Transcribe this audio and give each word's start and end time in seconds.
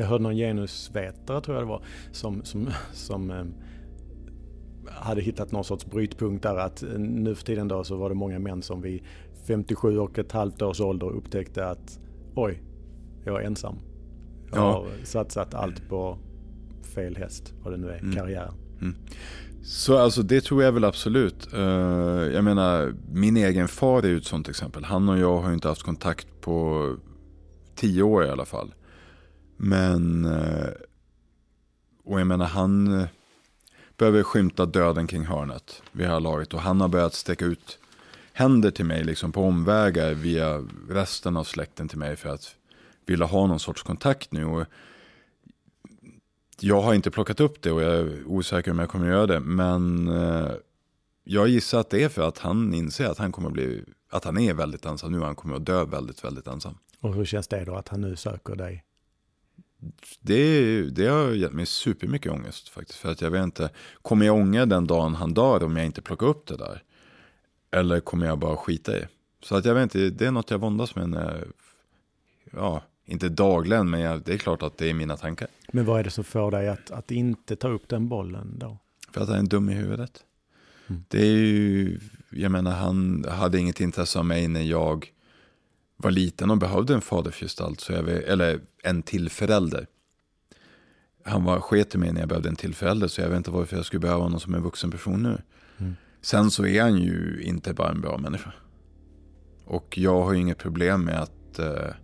Jag 0.00 0.06
hörde 0.06 0.22
någon 0.22 0.36
genusvetare 0.36 1.40
tror 1.40 1.56
jag 1.56 1.64
det 1.64 1.68
var 1.68 1.82
som, 2.12 2.44
som, 2.44 2.68
som 2.92 3.30
eh, 3.30 3.44
hade 4.92 5.20
hittat 5.22 5.52
någon 5.52 5.64
sorts 5.64 5.86
brytpunkt 5.86 6.42
där 6.42 6.56
att 6.56 6.82
eh, 6.82 6.88
nu 6.98 7.34
för 7.34 7.44
tiden 7.44 7.68
då 7.68 7.84
så 7.84 7.96
var 7.96 8.08
det 8.08 8.14
många 8.14 8.38
män 8.38 8.62
som 8.62 8.82
vid 8.82 9.02
57 9.46 9.98
och 9.98 10.18
ett 10.18 10.32
halvt 10.32 10.62
års 10.62 10.80
ålder 10.80 11.06
upptäckte 11.10 11.66
att 11.66 11.98
oj, 12.34 12.62
jag 13.24 13.42
är 13.42 13.46
ensam. 13.46 13.74
Jag 14.50 14.58
Ja. 14.58 14.72
har 14.72 14.86
satsat 15.04 15.54
allt 15.54 15.88
på 15.88 16.18
fel 16.94 17.16
häst, 17.16 17.54
vad 17.62 17.72
det 17.72 17.76
nu 17.76 17.88
är, 17.90 17.98
Mm. 17.98 18.14
karriär. 18.14 18.50
Så 19.62 19.98
alltså 19.98 20.22
det 20.22 20.40
tror 20.40 20.62
jag 20.62 20.72
väl 20.72 20.84
absolut. 20.84 21.48
Eh, 21.54 21.60
jag 22.34 22.44
menar, 22.44 22.94
min 23.12 23.36
egen 23.36 23.68
far 23.68 24.02
är 24.02 24.08
ju 24.08 24.16
ett 24.16 24.24
sånt 24.24 24.48
exempel. 24.48 24.84
Han 24.84 25.08
och 25.08 25.18
jag 25.18 25.38
har 25.38 25.48
ju 25.48 25.54
inte 25.54 25.68
haft 25.68 25.82
kontakt 25.82 26.26
på 26.40 26.86
tio 27.74 28.02
år 28.02 28.24
i 28.24 28.28
alla 28.30 28.44
fall. 28.44 28.74
Men, 29.60 30.24
eh, 30.24 30.70
och 32.04 32.20
jag 32.20 32.26
menar 32.26 32.46
han 32.46 33.00
eh, 33.00 33.06
behöver 33.96 34.22
skymta 34.22 34.66
döden 34.66 35.06
kring 35.06 35.26
hörnet 35.26 35.82
vid 35.92 36.06
det 36.06 36.12
här 36.12 36.20
laget. 36.20 36.54
Och 36.54 36.60
han 36.60 36.80
har 36.80 36.88
börjat 36.88 37.14
sträcka 37.14 37.44
ut 37.44 37.78
händer 38.32 38.70
till 38.70 38.84
mig 38.84 39.04
liksom 39.04 39.32
på 39.32 39.42
omvägar 39.42 40.14
via 40.14 40.64
resten 40.88 41.36
av 41.36 41.44
släkten 41.44 41.88
till 41.88 41.98
mig 41.98 42.16
för 42.16 42.28
att 42.28 42.56
vilja 43.06 43.26
ha 43.26 43.46
någon 43.46 43.60
sorts 43.60 43.82
kontakt 43.82 44.32
nu. 44.32 44.44
Och 44.44 44.66
jag 46.60 46.80
har 46.80 46.94
inte 46.94 47.10
plockat 47.10 47.40
upp 47.40 47.62
det 47.62 47.72
och 47.72 47.82
jag 47.82 47.94
är 47.94 48.26
osäker 48.26 48.70
om 48.70 48.78
jag 48.78 48.88
kommer 48.88 49.06
göra 49.06 49.26
det. 49.26 49.40
Men 49.40 50.08
eh, 50.08 50.50
jag 51.24 51.48
gissar 51.48 51.80
att 51.80 51.90
det 51.90 52.04
är 52.04 52.08
för 52.08 52.28
att 52.28 52.38
han 52.38 52.74
inser 52.74 53.06
att 53.06 53.18
han 53.18 53.32
kommer 53.32 53.50
bli, 53.50 53.84
att 54.10 54.24
han 54.24 54.38
är 54.38 54.54
väldigt 54.54 54.84
ensam 54.84 55.12
nu. 55.12 55.20
Han 55.20 55.34
kommer 55.34 55.56
att 55.56 55.66
dö 55.66 55.84
väldigt, 55.84 56.24
väldigt 56.24 56.46
ensam. 56.46 56.78
Och 57.00 57.14
hur 57.14 57.24
känns 57.24 57.48
det 57.48 57.64
då 57.64 57.76
att 57.76 57.88
han 57.88 58.00
nu 58.00 58.16
söker 58.16 58.56
dig? 58.56 58.84
Det, 60.20 60.82
det 60.82 61.06
har 61.06 61.30
gett 61.30 61.52
mig 61.52 61.66
supermycket 61.66 62.32
ångest 62.32 62.68
faktiskt. 62.68 62.98
För 62.98 63.12
att 63.12 63.20
jag 63.20 63.30
vet 63.30 63.42
inte, 63.42 63.70
kommer 64.02 64.26
jag 64.26 64.36
ångra 64.36 64.66
den 64.66 64.86
dagen 64.86 65.14
han 65.14 65.34
dör 65.34 65.64
om 65.64 65.76
jag 65.76 65.86
inte 65.86 66.02
plockar 66.02 66.26
upp 66.26 66.46
det 66.46 66.56
där? 66.56 66.82
Eller 67.70 68.00
kommer 68.00 68.26
jag 68.26 68.38
bara 68.38 68.56
skita 68.56 68.98
i? 68.98 69.02
Så 69.42 69.56
att 69.56 69.64
jag 69.64 69.74
vet 69.74 69.82
inte, 69.82 70.10
det 70.10 70.26
är 70.26 70.30
något 70.30 70.50
jag 70.50 70.58
våndas 70.58 70.94
med 70.94 71.08
när, 71.08 71.46
ja, 72.52 72.82
inte 73.04 73.28
dagligen, 73.28 73.90
men 73.90 74.00
jag, 74.00 74.22
det 74.22 74.34
är 74.34 74.38
klart 74.38 74.62
att 74.62 74.78
det 74.78 74.90
är 74.90 74.94
mina 74.94 75.16
tankar. 75.16 75.48
Men 75.72 75.84
vad 75.84 76.00
är 76.00 76.04
det 76.04 76.10
som 76.10 76.24
får 76.24 76.50
dig 76.50 76.68
att, 76.68 76.90
att 76.90 77.10
inte 77.10 77.56
ta 77.56 77.68
upp 77.68 77.88
den 77.88 78.08
bollen 78.08 78.58
då? 78.58 78.78
För 79.12 79.20
att 79.20 79.28
han 79.28 79.38
är 79.38 79.42
dum 79.42 79.70
i 79.70 79.74
huvudet. 79.74 80.24
Mm. 80.86 81.04
Det 81.08 81.20
är 81.20 81.36
ju, 81.36 82.00
jag 82.30 82.52
menar 82.52 82.70
han 82.70 83.24
hade 83.28 83.58
inget 83.58 83.80
intresse 83.80 84.18
av 84.18 84.24
mig 84.24 84.48
när 84.48 84.62
jag 84.62 85.12
var 86.02 86.10
liten 86.10 86.50
och 86.50 86.58
behövde 86.58 86.94
en 86.94 87.00
fadersgestalt, 87.00 87.80
så 87.80 87.92
jag, 87.92 88.08
eller 88.08 88.60
en 88.82 89.02
till 89.02 89.30
förälder. 89.30 89.86
Han 91.24 91.44
var 91.44 91.60
sket 91.60 91.94
i 91.94 91.98
mig 91.98 92.12
när 92.12 92.20
jag 92.20 92.28
behövde 92.28 92.48
en 92.48 92.56
till 92.56 92.74
förälder, 92.74 93.08
så 93.08 93.20
jag 93.20 93.28
vet 93.28 93.36
inte 93.36 93.50
varför 93.50 93.76
jag 93.76 93.86
skulle 93.86 94.00
behöva 94.00 94.22
honom 94.22 94.40
som 94.40 94.54
en 94.54 94.62
vuxen 94.62 94.90
person 94.90 95.22
nu. 95.22 95.42
Mm. 95.78 95.96
Sen 96.20 96.50
så 96.50 96.66
är 96.66 96.82
han 96.82 96.98
ju 96.98 97.42
inte 97.42 97.74
bara 97.74 97.90
en 97.90 98.00
bra 98.00 98.18
människa. 98.18 98.52
Och 99.64 99.98
jag 99.98 100.22
har 100.22 100.32
ju 100.32 100.40
inget 100.40 100.58
problem 100.58 101.04
med 101.04 101.20
att 101.20 101.58
eh, 101.58 101.94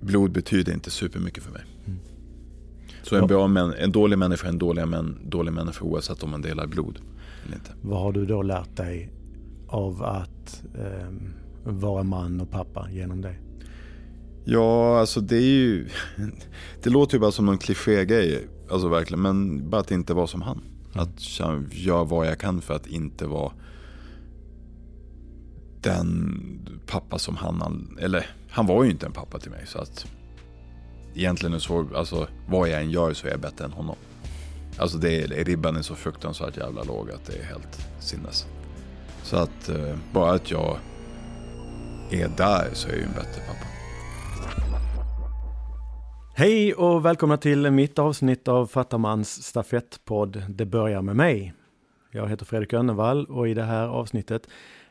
blod 0.00 0.32
betyder 0.32 0.72
inte 0.72 0.90
supermycket 0.90 1.44
för 1.44 1.52
mig. 1.52 1.62
Mm. 1.86 1.98
Så 3.02 3.16
en, 3.16 3.26
bra 3.26 3.46
män, 3.46 3.74
en 3.78 3.92
dålig 3.92 4.18
människa 4.18 4.46
är 4.46 4.50
en 4.50 4.58
dålig, 4.58 4.88
män, 4.88 5.18
dålig 5.24 5.52
människa 5.52 5.84
oavsett 5.84 6.22
om 6.22 6.30
man 6.30 6.42
delar 6.42 6.66
blod 6.66 7.00
eller 7.46 7.56
inte. 7.56 7.70
Vad 7.82 8.00
har 8.00 8.12
du 8.12 8.26
då 8.26 8.42
lärt 8.42 8.76
dig 8.76 9.12
av 9.68 10.02
att 10.02 10.62
ehm, 10.74 11.32
vara 11.72 12.02
man 12.02 12.40
och 12.40 12.50
pappa 12.50 12.88
genom 12.90 13.20
det? 13.20 13.34
Ja, 14.44 15.00
alltså 15.00 15.20
det 15.20 15.36
är 15.36 15.40
ju... 15.40 15.88
Det 16.82 16.90
låter 16.90 17.14
ju 17.14 17.20
bara 17.20 17.32
som 17.32 17.46
någon 17.46 17.58
klichégrej, 17.58 18.48
alltså 18.70 18.88
verkligen. 18.88 19.22
Men 19.22 19.70
bara 19.70 19.80
att 19.80 19.90
inte 19.90 20.14
vara 20.14 20.26
som 20.26 20.42
han. 20.42 20.60
Att 20.92 21.38
jag 21.38 21.64
gör 21.70 22.04
vad 22.04 22.26
jag 22.26 22.38
kan 22.38 22.60
för 22.60 22.74
att 22.74 22.86
inte 22.86 23.26
vara 23.26 23.52
den 25.80 26.40
pappa 26.86 27.18
som 27.18 27.36
han... 27.36 27.96
Eller, 28.00 28.26
han 28.50 28.66
var 28.66 28.84
ju 28.84 28.90
inte 28.90 29.06
en 29.06 29.12
pappa 29.12 29.38
till 29.38 29.50
mig. 29.50 29.66
Så 29.66 29.78
att 29.78 30.06
egentligen 31.14 31.60
så, 31.60 31.88
alltså 31.94 32.28
vad 32.48 32.68
jag 32.68 32.82
än 32.82 32.90
gör 32.90 33.12
så 33.12 33.26
är 33.26 33.30
jag 33.30 33.40
bättre 33.40 33.64
än 33.64 33.72
honom. 33.72 33.96
Alltså 34.78 34.98
det 34.98 35.22
är, 35.22 35.44
ribban 35.44 35.76
är 35.76 35.82
så 35.82 35.94
fruktansvärt 35.94 36.56
jävla 36.56 36.82
låg 36.82 37.10
att 37.10 37.26
det 37.26 37.38
är 37.38 37.44
helt 37.44 37.88
sinnes. 38.00 38.46
Så 39.22 39.36
att 39.36 39.68
eh, 39.68 39.96
bara 40.12 40.32
att 40.32 40.50
jag 40.50 40.78
är 42.10 42.28
där 42.28 42.68
så 42.72 42.88
är 42.88 42.92
jag 42.92 43.00
ju 43.00 43.04
en 43.04 43.12
bättre 43.12 43.42
pappa. 43.46 43.66
Hej 46.34 46.74
och 46.74 47.04
välkomna 47.04 47.36
till 47.36 47.70
mitt 47.70 47.98
avsnitt 47.98 48.48
av 48.48 48.66
Fattarmans 48.66 49.42
stafettpodd 49.42 50.42
Det 50.48 50.66
börjar 50.66 51.02
med 51.02 51.16
mig. 51.16 51.54
Jag 52.10 52.28
heter 52.28 52.44
Fredrik 52.44 52.72
Önnevall 52.72 53.26
och 53.26 53.48
i 53.48 53.54
det 53.54 53.62
här 53.62 53.86
avsnittet 53.86 54.48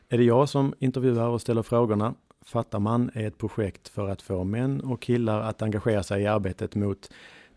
är 0.08 0.18
det 0.18 0.24
jag 0.24 0.48
som 0.48 0.74
intervjuar 0.78 1.28
och 1.28 1.40
ställer 1.40 1.62
frågorna. 1.62 2.14
Fattarman 2.44 3.10
är 3.14 3.26
ett 3.26 3.38
projekt 3.38 3.88
för 3.88 4.08
att 4.08 4.22
få 4.22 4.44
män 4.44 4.80
och 4.80 5.02
killar 5.02 5.40
att 5.40 5.62
engagera 5.62 6.02
sig 6.02 6.22
i 6.22 6.26
arbetet 6.26 6.74
mot 6.74 7.10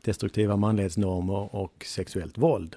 destruktiva 0.03 0.55
manlighetsnormer 0.55 1.55
och 1.55 1.85
sexuellt 1.85 2.37
våld. 2.37 2.75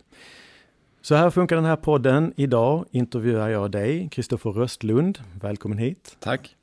Så 1.03 1.15
här 1.15 1.31
funkar 1.31 1.56
den 1.56 1.65
här 1.65 1.77
podden. 1.77 2.33
Idag 2.37 2.84
intervjuar 2.91 3.49
jag 3.49 3.71
dig, 3.71 4.09
Kristoffer 4.12 4.50
Röstlund. 4.50 5.19
Välkommen 5.41 5.78
hit. 5.78 6.17
Tack. 6.21 6.56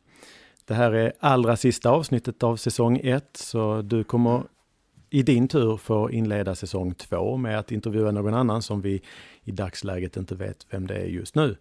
Det 0.71 0.75
här 0.75 0.91
är 0.91 1.13
allra 1.19 1.57
sista 1.57 1.89
avsnittet 1.89 2.43
av 2.43 2.55
säsong 2.57 2.99
1, 3.03 3.25
så 3.37 3.81
du 3.81 4.03
kommer 4.03 4.43
i 5.09 5.23
din 5.23 5.47
tur 5.47 5.77
få 5.77 6.11
inleda 6.11 6.55
säsong 6.55 6.93
2 6.93 7.37
med 7.37 7.59
att 7.59 7.71
intervjua 7.71 8.11
någon 8.11 8.33
annan 8.33 8.61
som 8.61 8.81
vi 8.81 9.01
i 9.43 9.51
dagsläget 9.51 10.17
inte 10.17 10.35
vet 10.35 10.65
vem 10.69 10.87
det 10.87 10.95
är 10.95 11.05
just 11.05 11.35
nu. 11.35 11.57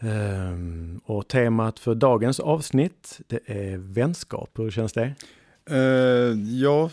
Ehm, 0.00 1.00
och 1.04 1.28
temat 1.28 1.78
för 1.78 1.94
dagens 1.94 2.40
avsnitt, 2.40 3.20
det 3.26 3.40
är 3.46 3.76
vänskap. 3.76 4.50
Hur 4.58 4.70
känns 4.70 4.92
det? 4.92 5.14
Eh, 5.70 5.78
ja, 6.60 6.90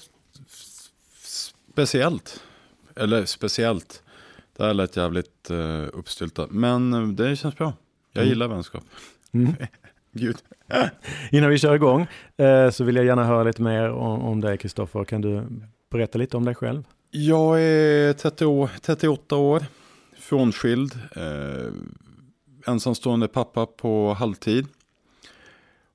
speciellt. 1.73 2.43
Eller 2.95 3.25
speciellt. 3.25 4.03
Det 4.57 4.63
här 4.63 4.73
lät 4.73 4.97
jävligt 4.97 5.51
uh, 5.51 5.87
uppstyltat. 5.93 6.51
Men 6.51 6.93
eh, 6.93 7.07
det 7.07 7.35
känns 7.35 7.57
bra. 7.57 7.73
Jag 8.13 8.21
Mm. 8.21 8.29
gillar 8.29 8.47
vänskap. 8.47 8.83
Mm. 9.33 9.53
Gud. 10.11 10.37
Innan 11.31 11.49
vi 11.49 11.57
kör 11.57 11.75
igång 11.75 12.07
eh, 12.37 12.69
så 12.69 12.83
vill 12.83 12.95
jag 12.95 13.05
gärna 13.05 13.23
höra 13.23 13.43
lite 13.43 13.61
mer 13.61 13.89
om, 13.89 14.21
om 14.21 14.41
dig, 14.41 14.57
Kristoffer. 14.57 15.03
Kan 15.03 15.21
du 15.21 15.43
berätta 15.91 16.17
lite 16.17 16.37
om 16.37 16.45
dig 16.45 16.55
själv? 16.55 16.83
Jag 17.11 17.61
är 17.61 18.13
30 18.13 18.45
år, 18.45 18.69
38 18.81 19.35
år. 19.35 19.63
Frånskild. 20.19 20.99
Eh, 21.15 21.73
ensamstående 22.67 23.27
pappa 23.27 23.65
på 23.65 24.13
halvtid. 24.13 24.67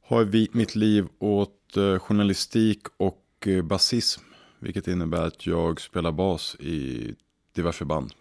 Har 0.09 0.25
vikt 0.25 0.54
mitt 0.54 0.75
liv 0.75 1.06
åt 1.19 1.77
eh, 1.77 1.98
journalistik 1.98 2.81
och 2.97 3.48
basism. 3.65 4.22
Vilket 4.59 4.88
innebär 4.88 5.27
att 5.27 5.47
jag 5.47 5.81
spelar 5.81 6.12
bas 6.12 6.56
i 6.60 7.15
diverse 7.54 7.84
band. 7.84 8.12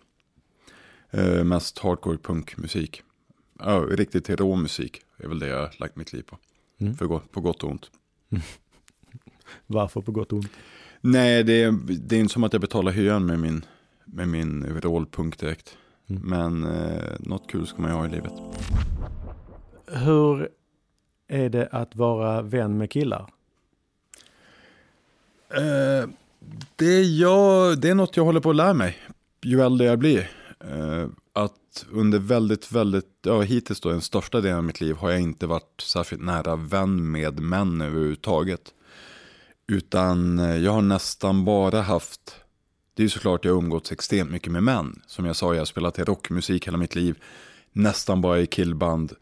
Eh, 1.12 1.44
mest 1.44 1.80
hardcore 1.80 2.18
punkmusik. 2.18 3.04
Ja, 3.60 3.86
riktigt 3.90 4.30
rå 4.30 4.56
musik 4.56 5.02
är 5.18 5.28
väl 5.28 5.40
det 5.40 5.48
jag 5.48 5.60
har 5.60 5.76
lagt 5.80 5.96
mitt 5.96 6.14
liv 6.14 6.22
på. 6.22 6.38
Mm. 6.78 6.96
För 6.96 7.06
gott, 7.06 7.32
på 7.32 7.42
gott 7.42 7.64
och 7.64 7.70
ont. 7.70 7.92
Varför 9.68 10.02
på 10.02 10.12
gott 10.12 10.32
och 10.32 10.38
ont? 10.38 10.52
Nej, 11.02 11.44
det 11.44 11.64
är, 11.64 11.72
det 11.88 12.16
är 12.16 12.20
inte 12.20 12.34
som 12.34 12.44
att 12.44 12.54
jag 12.54 12.62
betalar 12.62 12.92
hyran 12.92 13.26
med 13.26 13.40
min, 13.40 13.66
med 14.06 14.28
min 14.28 14.82
rollpunk 14.82 15.40
direkt. 15.40 15.78
Mm. 16.08 16.22
Men 16.22 16.64
eh, 16.64 17.12
något 17.20 17.52
kul 17.52 17.68
ska 17.68 17.82
man 17.82 17.92
ju 17.92 17.98
ha 17.98 18.06
i 18.06 18.10
livet. 18.10 18.34
Hur 19.88 20.50
är 21.28 21.50
det 21.50 21.68
att 21.72 21.96
vara 21.96 22.42
vän 22.42 22.78
med 22.78 22.92
killar? 22.92 23.30
Eh, 25.50 26.10
det, 26.76 26.86
är 26.86 27.22
jag, 27.22 27.82
det 27.82 27.90
är 27.90 27.96
något 27.96 28.18
jag 28.18 28.26
håller 28.26 28.40
på 28.40 28.50
att 28.50 28.56
lära 28.56 28.74
mig. 28.74 28.98
Ju 29.42 29.62
äldre 29.62 29.88
jag 29.88 30.00
blir. 30.00 30.30
Eh, 30.60 31.08
att 31.36 31.86
under 31.92 32.20
väldigt, 32.20 32.72
väldigt, 32.72 33.20
ja 33.22 33.42
hittills 33.42 33.80
då 33.80 33.90
den 33.90 34.02
största 34.02 34.42
delen 34.42 34.58
av 34.58 34.64
mitt 34.64 34.82
liv 34.82 34.96
har 34.96 35.12
jag 35.12 35.22
inte 35.22 35.48
varit 35.48 35.82
särskilt 35.82 36.22
nära 36.22 36.56
vän 36.56 37.12
med 37.12 37.40
män 37.40 37.82
överhuvudtaget. 37.82 38.74
Utan 39.68 40.40
eh, 40.40 40.58
jag 40.58 40.72
har 40.72 40.82
nästan 40.82 41.46
bara 41.46 41.82
haft, 41.82 42.36
det 42.94 43.02
är 43.02 43.06
ju 43.06 43.10
såklart 43.10 43.46
jag 43.46 43.52
har 43.52 43.62
umgåtts 43.62 43.92
extremt 43.92 44.32
mycket 44.32 44.52
med 44.52 44.64
män. 44.64 45.02
Som 45.08 45.26
jag 45.26 45.36
sa, 45.36 45.54
jag 45.54 45.62
har 45.62 45.66
spelat 45.66 46.00
i 46.00 46.04
rockmusik 46.04 46.68
hela 46.68 46.78
mitt 46.78 46.96
liv. 46.96 47.20
Nästan 47.72 48.22
bara 48.22 48.40
i 48.40 48.48
killband. 48.48 49.14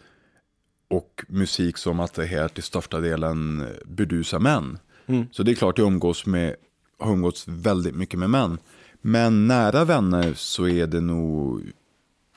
Och 0.88 1.26
musik 1.28 1.78
som 1.78 2.00
attraherar 2.00 2.48
till 2.48 2.64
största 2.64 3.00
delen 3.00 3.68
burdusa 3.86 4.40
män. 4.40 4.80
Mm. 5.06 5.26
Så 5.32 5.44
det 5.44 5.52
är 5.52 5.56
klart 5.56 5.78
jag 5.78 5.88
umgås 5.88 6.26
med, 6.26 6.56
har 7.00 7.14
umgåtts 7.14 7.48
väldigt 7.48 7.96
mycket 7.96 8.20
med 8.20 8.30
män. 8.30 8.58
Men 9.02 9.48
nära 9.48 9.86
vänner 9.86 10.34
så 10.34 10.68
är 10.68 10.88
det 10.88 11.02
nog 11.02 11.74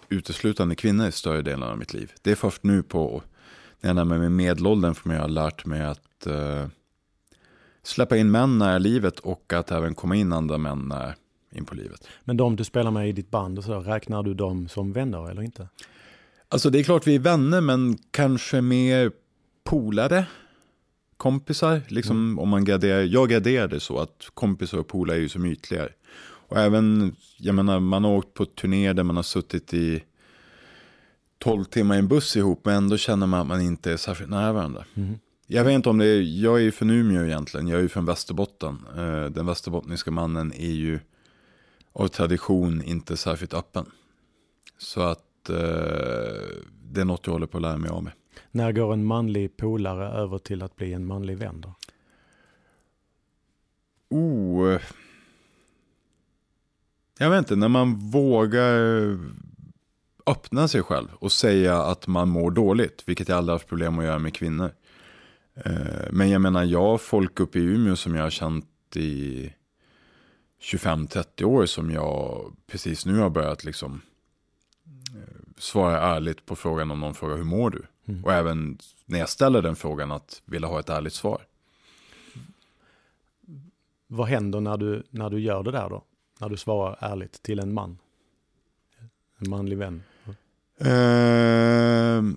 uteslutande 0.08 0.74
kvinnor 0.74 1.06
i 1.06 1.12
större 1.12 1.42
delen 1.42 1.62
av 1.62 1.78
mitt 1.78 1.94
liv. 1.94 2.12
Det 2.22 2.30
är 2.30 2.34
först 2.34 2.62
nu 2.62 2.82
på, 2.82 3.22
när 3.80 3.90
jag 3.90 3.96
närmar 3.96 4.18
mig 4.18 4.28
medelåldern 4.28 4.94
som 4.94 5.10
jag 5.10 5.20
har 5.20 5.28
lärt 5.28 5.66
mig 5.66 5.84
att 5.84 6.26
eh, 6.26 6.66
släppa 7.82 8.16
in 8.16 8.30
män 8.30 8.58
nära 8.58 8.78
livet 8.78 9.18
och 9.18 9.52
att 9.52 9.70
även 9.70 9.94
komma 9.94 10.16
in 10.16 10.32
andra 10.32 10.58
män 10.58 10.88
nära 10.88 11.14
in 11.52 11.64
på 11.64 11.74
livet. 11.74 12.08
Men 12.24 12.36
de 12.36 12.56
du 12.56 12.64
spelar 12.64 12.90
med 12.90 13.08
i 13.08 13.12
ditt 13.12 13.30
band 13.30 13.58
och 13.58 13.64
så, 13.64 13.80
räknar 13.80 14.22
du 14.22 14.34
dem 14.34 14.68
som 14.68 14.92
vänner 14.92 15.30
eller 15.30 15.42
inte? 15.42 15.68
Alltså 16.48 16.70
det 16.70 16.78
är 16.78 16.82
klart 16.82 17.06
vi 17.06 17.14
är 17.14 17.18
vänner 17.18 17.60
men 17.60 17.98
kanske 18.10 18.60
mer 18.60 19.12
polare, 19.64 20.26
kompisar. 21.16 21.82
Liksom 21.88 22.16
mm. 22.16 22.38
om 22.38 22.48
man 22.48 22.64
graderar, 22.64 23.02
jag 23.02 23.28
graderar 23.28 23.68
det 23.68 23.80
så 23.80 23.98
att 23.98 24.30
kompisar 24.34 24.78
och 24.78 24.86
polare 24.86 25.16
är 25.16 25.20
ju 25.20 25.28
som 25.28 25.44
ytligare. 25.44 25.88
Och 26.48 26.58
även, 26.58 27.16
jag 27.38 27.54
menar 27.54 27.80
man 27.80 28.04
har 28.04 28.12
åkt 28.12 28.34
på 28.34 28.44
turné 28.44 28.92
där 28.92 29.02
man 29.02 29.16
har 29.16 29.22
suttit 29.22 29.74
i 29.74 30.04
12 31.38 31.64
timmar 31.64 31.94
i 31.94 31.98
en 31.98 32.08
buss 32.08 32.36
ihop 32.36 32.60
men 32.64 32.74
ändå 32.74 32.96
känner 32.96 33.26
man 33.26 33.40
att 33.40 33.46
man 33.46 33.60
inte 33.60 33.92
är 33.92 33.96
särskilt 33.96 34.30
nära 34.30 34.52
varandra. 34.52 34.84
Mm. 34.94 35.18
Jag 35.46 35.64
vet 35.64 35.74
inte 35.74 35.88
om 35.88 35.98
det 35.98 36.06
är, 36.06 36.42
jag 36.42 36.56
är 36.56 36.62
ju 36.62 36.72
från 36.72 36.90
Umeå 36.90 37.24
egentligen, 37.24 37.68
jag 37.68 37.78
är 37.78 37.82
ju 37.82 37.88
från 37.88 38.04
Västerbotten. 38.04 38.78
Eh, 38.96 39.24
den 39.24 39.46
västerbottniska 39.46 40.10
mannen 40.10 40.52
är 40.52 40.72
ju 40.72 40.98
av 41.92 42.08
tradition 42.08 42.82
inte 42.82 43.16
särskilt 43.16 43.54
öppen. 43.54 43.86
Så 44.78 45.00
att 45.00 45.48
eh, 45.48 45.56
det 46.82 47.00
är 47.00 47.04
något 47.04 47.26
jag 47.26 47.32
håller 47.32 47.46
på 47.46 47.58
att 47.58 47.62
lära 47.62 47.76
mig 47.76 47.90
av 47.90 48.04
mig. 48.04 48.12
När 48.50 48.72
går 48.72 48.92
en 48.92 49.04
manlig 49.04 49.56
polare 49.56 50.08
över 50.08 50.38
till 50.38 50.62
att 50.62 50.76
bli 50.76 50.92
en 50.92 51.06
manlig 51.06 51.38
vän 51.38 51.60
då? 51.60 51.74
Oh. 54.16 54.80
Jag 57.18 57.30
vet 57.30 57.38
inte, 57.38 57.56
när 57.56 57.68
man 57.68 57.94
vågar 57.94 59.18
öppna 60.26 60.68
sig 60.68 60.82
själv 60.82 61.08
och 61.14 61.32
säga 61.32 61.82
att 61.82 62.06
man 62.06 62.28
mår 62.28 62.50
dåligt, 62.50 63.02
vilket 63.06 63.28
jag 63.28 63.38
aldrig 63.38 63.54
haft 63.54 63.68
problem 63.68 63.98
att 63.98 64.04
göra 64.04 64.18
med 64.18 64.34
kvinnor. 64.34 64.70
Eh, 65.54 66.10
men 66.10 66.30
jag 66.30 66.40
menar, 66.40 66.64
jag 66.64 66.82
har 66.82 66.98
folk 66.98 67.40
uppe 67.40 67.58
i 67.58 67.62
Umeå 67.62 67.96
som 67.96 68.14
jag 68.14 68.22
har 68.22 68.30
känt 68.30 68.96
i 68.96 69.52
25-30 70.60 71.44
år 71.44 71.66
som 71.66 71.90
jag 71.90 72.52
precis 72.66 73.06
nu 73.06 73.18
har 73.18 73.30
börjat 73.30 73.64
liksom 73.64 74.00
eh, 74.86 75.58
svara 75.58 76.00
ärligt 76.00 76.46
på 76.46 76.56
frågan 76.56 76.90
om 76.90 77.00
någon 77.00 77.14
frågar 77.14 77.36
hur 77.36 77.44
mår 77.44 77.70
du? 77.70 77.82
Mm. 78.06 78.24
Och 78.24 78.32
även 78.32 78.78
när 79.04 79.18
jag 79.18 79.28
ställer 79.28 79.62
den 79.62 79.76
frågan 79.76 80.12
att 80.12 80.42
vilja 80.44 80.68
ha 80.68 80.80
ett 80.80 80.88
ärligt 80.88 81.14
svar. 81.14 81.42
Vad 84.06 84.28
händer 84.28 84.60
när 84.60 84.76
du, 84.76 85.02
när 85.10 85.30
du 85.30 85.40
gör 85.40 85.62
det 85.62 85.70
där 85.70 85.88
då? 85.88 86.04
När 86.40 86.48
du 86.48 86.56
svarar 86.56 86.98
ärligt 87.00 87.42
till 87.42 87.58
en 87.58 87.74
man? 87.74 87.98
En 89.38 89.50
manlig 89.50 89.78
vän? 89.78 90.02
Uh, 90.84 92.34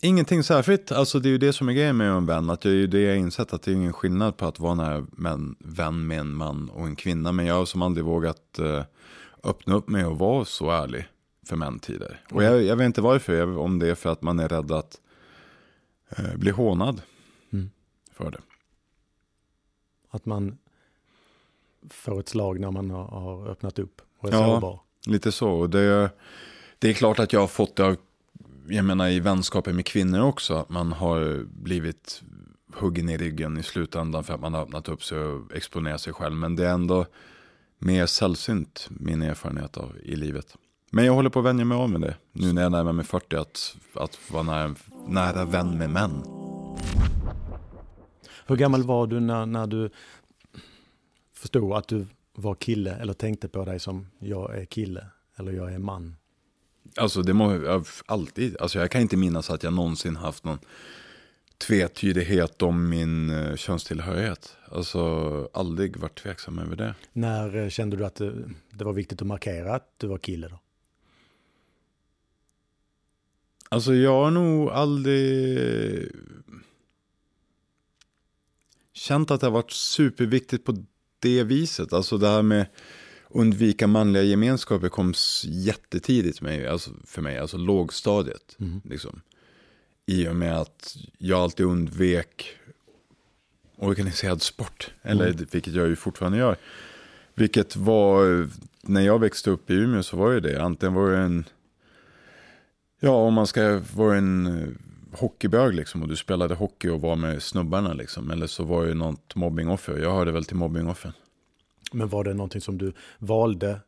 ingenting 0.00 0.42
särskilt. 0.42 0.92
Alltså 0.92 1.20
det 1.20 1.28
är 1.28 1.30
ju 1.30 1.38
det 1.38 1.52
som 1.52 1.68
är 1.68 1.72
grejen 1.72 1.96
med 1.96 2.10
en 2.10 2.26
vän. 2.26 2.50
Att 2.50 2.60
det 2.60 2.68
är 2.68 2.74
ju 2.74 2.86
det 2.86 3.00
jag 3.00 3.16
insett. 3.16 3.52
Att 3.52 3.62
det 3.62 3.70
är 3.70 3.74
ingen 3.74 3.92
skillnad 3.92 4.36
på 4.36 4.46
att 4.46 4.58
vara 4.58 4.94
en 5.26 5.56
vän 5.58 6.06
med 6.06 6.18
en 6.18 6.34
man 6.34 6.68
och 6.68 6.86
en 6.86 6.96
kvinna. 6.96 7.32
Men 7.32 7.46
jag 7.46 7.54
har 7.54 7.64
som 7.66 7.82
aldrig 7.82 8.04
vågat 8.04 8.58
uh, 8.60 8.82
öppna 9.44 9.74
upp 9.74 9.88
mig 9.88 10.04
och 10.04 10.18
vara 10.18 10.44
så 10.44 10.70
ärlig 10.70 11.08
för 11.46 11.56
män 11.56 11.78
tidigare. 11.78 12.18
Och 12.30 12.42
jag, 12.44 12.62
jag 12.62 12.76
vet 12.76 12.86
inte 12.86 13.00
varför. 13.00 13.34
Jag, 13.34 13.58
om 13.58 13.78
det 13.78 13.88
är 13.88 13.94
för 13.94 14.12
att 14.12 14.22
man 14.22 14.38
är 14.38 14.48
rädd 14.48 14.72
att 14.72 15.00
uh, 16.18 16.36
bli 16.36 16.50
hånad 16.50 17.02
mm. 17.52 17.70
för 18.12 18.30
det. 18.30 18.40
Att 20.10 20.26
man 20.26 20.58
får 21.90 22.20
ett 22.20 22.28
slag 22.28 22.60
när 22.60 22.70
man 22.70 22.90
har, 22.90 23.04
har 23.04 23.48
öppnat 23.48 23.78
upp 23.78 24.00
och 24.18 24.28
är 24.28 24.32
ja, 24.32 24.46
sårbar. 24.46 24.80
lite 25.06 25.32
så. 25.32 25.66
Det, 25.66 26.10
det 26.78 26.88
är 26.88 26.92
klart 26.92 27.18
att 27.18 27.32
jag 27.32 27.40
har 27.40 27.46
fått 27.46 27.76
det 27.76 27.84
av, 27.84 27.96
jag 28.68 28.84
menar 28.84 29.08
i 29.08 29.20
vänskapen 29.20 29.76
med 29.76 29.86
kvinnor 29.86 30.20
också, 30.20 30.54
att 30.54 30.68
man 30.68 30.92
har 30.92 31.44
blivit 31.44 32.22
huggen 32.74 33.08
i 33.08 33.16
ryggen 33.16 33.58
i 33.58 33.62
slutändan 33.62 34.24
för 34.24 34.34
att 34.34 34.40
man 34.40 34.54
har 34.54 34.62
öppnat 34.62 34.88
upp 34.88 35.04
sig 35.04 35.18
och 35.18 35.52
exponerat 35.54 36.00
sig 36.00 36.12
själv. 36.12 36.34
Men 36.34 36.56
det 36.56 36.66
är 36.66 36.72
ändå 36.74 37.06
mer 37.78 38.06
sällsynt, 38.06 38.88
min 38.90 39.22
erfarenhet 39.22 39.76
av 39.76 39.96
i 40.02 40.16
livet. 40.16 40.56
Men 40.90 41.04
jag 41.04 41.12
håller 41.12 41.30
på 41.30 41.38
att 41.38 41.44
vänja 41.44 41.64
mig 41.64 41.78
av 41.78 41.90
med 41.90 42.00
det, 42.00 42.16
nu 42.32 42.52
när 42.52 42.62
jag 42.62 42.72
närmar 42.72 42.92
mig 42.92 43.04
40, 43.04 43.36
att, 43.36 43.76
att 43.94 44.18
vara 44.30 44.42
nära, 44.42 44.74
nära 45.06 45.44
vän 45.44 45.78
med 45.78 45.90
män. 45.90 46.22
Hur 48.46 48.56
gammal 48.56 48.82
var 48.82 49.06
du 49.06 49.20
när, 49.20 49.46
när 49.46 49.66
du 49.66 49.90
förstod 51.38 51.72
att 51.72 51.88
du 51.88 52.06
var 52.34 52.54
kille 52.54 52.94
eller 52.94 53.12
tänkte 53.12 53.48
på 53.48 53.64
dig 53.64 53.80
som 53.80 54.06
jag 54.18 54.58
är 54.58 54.64
kille 54.64 55.06
eller 55.36 55.52
jag 55.52 55.74
är 55.74 55.78
man? 55.78 56.16
Alltså 56.96 57.22
det 57.22 57.32
må 57.32 57.82
alltid, 58.06 58.56
alltså 58.60 58.78
jag 58.78 58.90
kan 58.90 59.00
inte 59.00 59.16
minnas 59.16 59.50
att 59.50 59.62
jag 59.62 59.72
någonsin 59.72 60.16
haft 60.16 60.44
någon 60.44 60.58
tvetydighet 61.58 62.62
om 62.62 62.88
min 62.88 63.30
uh, 63.30 63.56
könstillhörighet. 63.56 64.56
Alltså 64.70 65.00
aldrig 65.52 65.96
varit 65.96 66.18
tveksam 66.18 66.58
över 66.58 66.76
det. 66.76 66.94
När 67.12 67.56
uh, 67.56 67.68
kände 67.68 67.96
du 67.96 68.06
att 68.06 68.14
det, 68.14 68.32
det, 68.70 68.84
var 68.84 68.92
viktigt 68.92 69.20
att 69.20 69.26
markera 69.26 69.74
att 69.74 69.94
du 69.96 70.06
var 70.06 70.18
kille 70.18 70.48
då? 70.48 70.60
Alltså 73.68 73.94
jag 73.94 74.24
har 74.24 74.30
nog 74.30 74.70
aldrig 74.70 76.12
känt 78.92 79.30
att 79.30 79.40
det 79.40 79.46
har 79.46 79.52
varit 79.52 79.72
superviktigt 79.72 80.64
på 80.64 80.84
det 81.18 81.42
viset. 81.42 81.92
Alltså 81.92 82.18
det 82.18 82.28
här 82.28 82.42
med 82.42 82.66
undvika 83.28 83.86
manliga 83.86 84.22
gemenskaper 84.22 84.88
kom 84.88 85.14
jättetidigt 85.44 86.38
för 86.38 86.44
mig, 86.44 86.66
alltså, 86.66 86.90
för 87.04 87.22
mig, 87.22 87.38
alltså 87.38 87.56
lågstadiet. 87.56 88.56
Mm. 88.60 88.80
Liksom. 88.84 89.20
I 90.06 90.28
och 90.28 90.36
med 90.36 90.58
att 90.58 90.96
jag 91.18 91.40
alltid 91.40 91.66
undvek 91.66 92.56
organiserad 93.76 94.42
sport, 94.42 94.90
eller 95.02 95.26
mm. 95.26 95.46
vilket 95.50 95.74
jag 95.74 95.88
ju 95.88 95.96
fortfarande 95.96 96.38
gör. 96.38 96.56
Vilket 97.34 97.76
var, 97.76 98.48
när 98.82 99.00
jag 99.00 99.20
växte 99.20 99.50
upp 99.50 99.70
i 99.70 99.74
Umeå 99.74 100.02
så 100.02 100.16
var 100.16 100.32
ju 100.32 100.40
det, 100.40 100.62
antingen 100.62 100.94
var 100.94 101.10
det 101.10 101.18
en, 101.18 101.44
ja 103.00 103.10
om 103.10 103.34
man 103.34 103.46
ska 103.46 103.82
vara 103.94 104.16
en 104.16 104.78
hockeybög 105.12 105.74
liksom 105.74 106.02
och 106.02 106.08
du 106.08 106.16
spelade 106.16 106.54
hockey 106.54 106.88
och 106.88 107.00
var 107.00 107.16
med 107.16 107.42
snubbarna 107.42 107.92
liksom. 107.92 108.30
Eller 108.30 108.46
så 108.46 108.64
var 108.64 108.86
det 108.86 108.94
något 108.94 109.34
mobbingoffer, 109.34 109.98
jag 109.98 110.12
hörde 110.12 110.32
väl 110.32 110.44
till 110.44 110.56
mobbingoffren. 110.56 111.12
Men 111.92 112.08
var 112.08 112.24
det 112.24 112.34
någonting 112.34 112.60
som 112.60 112.78
du 112.78 112.92
valde, 113.18 113.80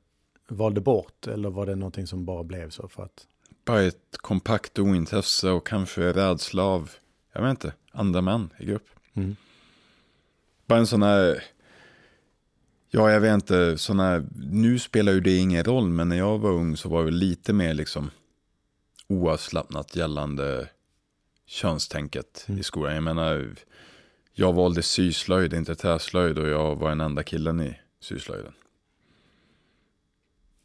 valde 0.49 0.81
bort 0.81 1.27
eller 1.27 1.51
var 1.51 1.67
det 1.67 1.75
någonting 1.75 2.07
som 2.07 2.25
bara 2.25 2.45
blev 2.45 2.71
så 2.71 2.89
för 2.89 3.03
att? 3.03 3.27
Bara 3.65 3.83
ett 3.83 4.17
kompakt 4.17 4.79
ointresse 4.79 5.51
och 5.51 5.67
kanske 5.67 6.13
rädsla 6.13 6.63
av, 6.63 6.91
jag 7.33 7.43
vet 7.43 7.51
inte, 7.51 7.73
andra 7.93 8.21
män 8.21 8.51
i 8.59 8.65
grupp. 8.65 8.89
Mm. 9.15 9.37
Bara 10.67 10.79
en 10.79 10.87
sån 10.87 11.03
här, 11.03 11.43
ja 12.91 13.11
jag 13.11 13.21
vet 13.21 13.35
inte, 13.35 13.79
sån 13.79 14.01
här, 14.01 14.27
nu 14.53 14.79
spelar 14.79 15.13
ju 15.13 15.21
det 15.21 15.37
ingen 15.37 15.65
roll, 15.65 15.89
men 15.89 16.09
när 16.09 16.17
jag 16.17 16.39
var 16.39 16.51
ung 16.51 16.77
så 16.77 16.89
var 16.89 17.05
det 17.05 17.11
lite 17.11 17.53
mer 17.53 17.75
liksom 17.75 18.11
oavslappnat 19.09 19.97
gällande 19.97 20.69
könstänket 21.51 22.45
mm. 22.49 22.61
i 22.61 22.63
skolan. 22.63 22.95
Jag 22.95 23.03
menar, 23.03 23.55
jag 24.33 24.53
valde 24.53 24.83
syslöjd, 24.83 25.55
inte 25.55 25.75
träslöjd 25.75 26.39
och 26.39 26.49
jag 26.49 26.77
var 26.77 26.89
den 26.89 27.01
enda 27.01 27.23
killen 27.23 27.61
i 27.61 27.81
syslöjden. 28.01 28.53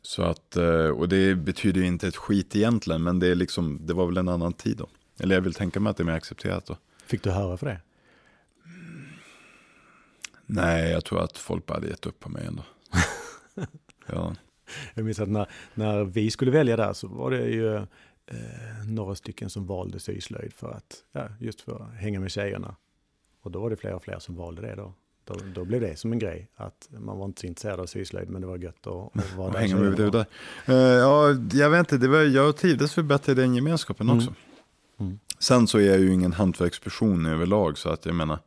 Så 0.01 0.23
att, 0.23 0.55
eh, 0.55 0.87
och 0.87 1.09
det 1.09 1.35
betyder 1.35 1.81
ju 1.81 1.87
inte 1.87 2.07
ett 2.07 2.15
skit 2.15 2.55
egentligen, 2.55 3.03
men 3.03 3.19
det, 3.19 3.27
är 3.27 3.35
liksom, 3.35 3.79
det 3.85 3.93
var 3.93 4.05
väl 4.05 4.17
en 4.17 4.29
annan 4.29 4.53
tid 4.53 4.77
då. 4.77 4.87
Eller 5.19 5.35
jag 5.35 5.41
vill 5.41 5.53
tänka 5.53 5.79
mig 5.79 5.91
att 5.91 5.97
det 5.97 6.03
är 6.03 6.05
mer 6.05 6.13
accepterat 6.13 6.65
då. 6.65 6.77
Fick 7.05 7.23
du 7.23 7.31
höra 7.31 7.57
för 7.57 7.65
det? 7.65 7.81
Nej, 10.45 10.91
jag 10.91 11.05
tror 11.05 11.23
att 11.23 11.37
folk 11.37 11.65
bara 11.65 11.73
hade 11.73 11.87
gett 11.87 12.05
upp 12.05 12.19
på 12.19 12.29
mig 12.29 12.45
ändå. 12.45 12.63
ja. 14.07 14.35
Jag 14.93 15.05
minns 15.05 15.19
att 15.19 15.29
när, 15.29 15.49
när 15.73 16.03
vi 16.03 16.31
skulle 16.31 16.51
välja 16.51 16.77
där 16.77 16.93
så 16.93 17.07
var 17.07 17.31
det 17.31 17.47
ju 17.47 17.85
eh, 18.27 18.87
några 18.87 19.15
stycken 19.15 19.49
som 19.49 19.65
valde 19.65 19.99
syslöjd 19.99 20.53
för 20.53 20.71
att, 20.71 21.03
ja, 21.11 21.27
just 21.39 21.61
för 21.61 21.81
att 21.81 21.93
hänga 21.93 22.19
med 22.19 22.31
tjejerna. 22.31 22.75
Och 23.41 23.51
då 23.51 23.59
var 23.61 23.69
det 23.69 23.75
fler 23.75 23.93
och 23.93 24.03
fler 24.03 24.19
som 24.19 24.35
valde 24.35 24.61
det 24.61 24.75
då. 24.75 24.93
Då, 25.23 25.35
då 25.55 25.65
blev 25.65 25.81
det 25.81 25.95
som 25.95 26.11
en 26.11 26.19
grej, 26.19 26.49
att 26.55 26.89
man 26.91 27.17
var 27.17 27.25
inte 27.25 27.41
så 27.41 27.47
intresserad 27.47 27.79
av 27.79 27.85
syslöjd, 27.85 28.29
men 28.29 28.41
det 28.41 28.47
var 28.47 28.57
gött 28.57 28.87
att, 28.87 29.17
att 29.17 29.35
vara 29.35 29.51
där. 29.51 29.59
Hänga 29.59 29.75
med 29.75 29.91
det 29.91 30.09
där. 30.09 30.25
Uh, 30.69 30.75
ja, 30.75 31.35
jag 31.53 31.69
vet 31.69 31.79
inte, 31.79 31.97
det 31.97 32.07
var, 32.07 32.21
jag 32.21 32.57
trivdes 32.57 32.93
för 32.93 33.03
bättre 33.03 33.31
i 33.31 33.35
den 33.35 33.55
gemenskapen 33.55 34.09
mm. 34.09 34.17
också. 34.17 34.33
Mm. 34.99 35.19
Sen 35.39 35.67
så 35.67 35.77
är 35.77 35.89
jag 35.89 35.99
ju 35.99 36.13
ingen 36.13 36.33
hantverksperson 36.33 37.25
överlag, 37.25 37.77
så 37.77 37.89
att 37.89 38.05
jag 38.05 38.15
menar, 38.15 38.39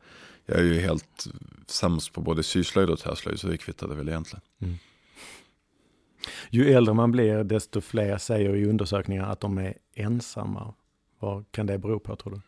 jag 0.47 0.58
är 0.58 0.64
ju 0.64 0.80
helt 0.80 1.26
sämst 1.66 2.12
på 2.12 2.20
både 2.20 2.42
syslöjd 2.42 2.90
och 2.90 2.99
träslöjd, 2.99 3.40
så 3.40 3.47
det 3.47 3.56
kvittade 3.56 3.94
väl 3.94 4.08
egentligen. 4.08 4.42
Mm. 4.61 4.78
Ju 6.50 6.70
äldre 6.70 6.94
man 6.94 7.12
blir, 7.12 7.44
desto 7.44 7.80
fler 7.80 8.18
säger 8.18 8.56
i 8.56 8.66
undersökningar 8.66 9.32
att 9.32 9.40
de 9.40 9.58
är 9.58 9.75
ensamma. 9.94 10.75
Vad 11.18 11.44
kan 11.50 11.66
det 11.66 11.78
bero 11.78 11.99
på, 11.99 12.16
tror 12.16 12.32
du? 12.32 12.40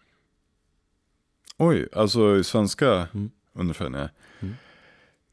Oj, 1.57 1.89
alltså 1.93 2.45
svenska 2.45 3.09
mm. 3.15 3.31
undersökningar. 3.53 4.11
Mm. 4.41 4.55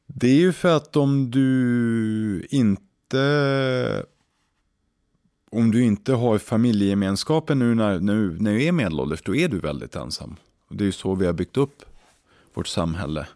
Det 0.05 0.27
är 0.27 0.39
ju 0.39 0.53
för 0.53 0.75
att 0.75 0.95
om 0.95 1.31
du 1.31 2.47
inte 2.49 4.05
om 5.51 5.71
du 5.71 5.83
inte 5.83 6.13
har 6.13 6.37
familjegemenskapen 6.37 7.59
nu 7.59 7.75
när, 7.75 7.99
nu, 7.99 8.37
när 8.39 8.53
du 8.53 8.63
är 8.63 8.71
medelålders, 8.71 9.21
då 9.21 9.35
är 9.35 9.47
du 9.47 9.59
väldigt 9.59 9.95
ensam. 9.95 10.35
Och 10.67 10.75
det 10.75 10.83
är 10.83 10.85
ju 10.85 10.91
så 10.91 11.15
vi 11.15 11.25
har 11.25 11.33
byggt 11.33 11.57
upp 11.57 11.83
vårt 12.53 12.67
samhälle. 12.67 13.27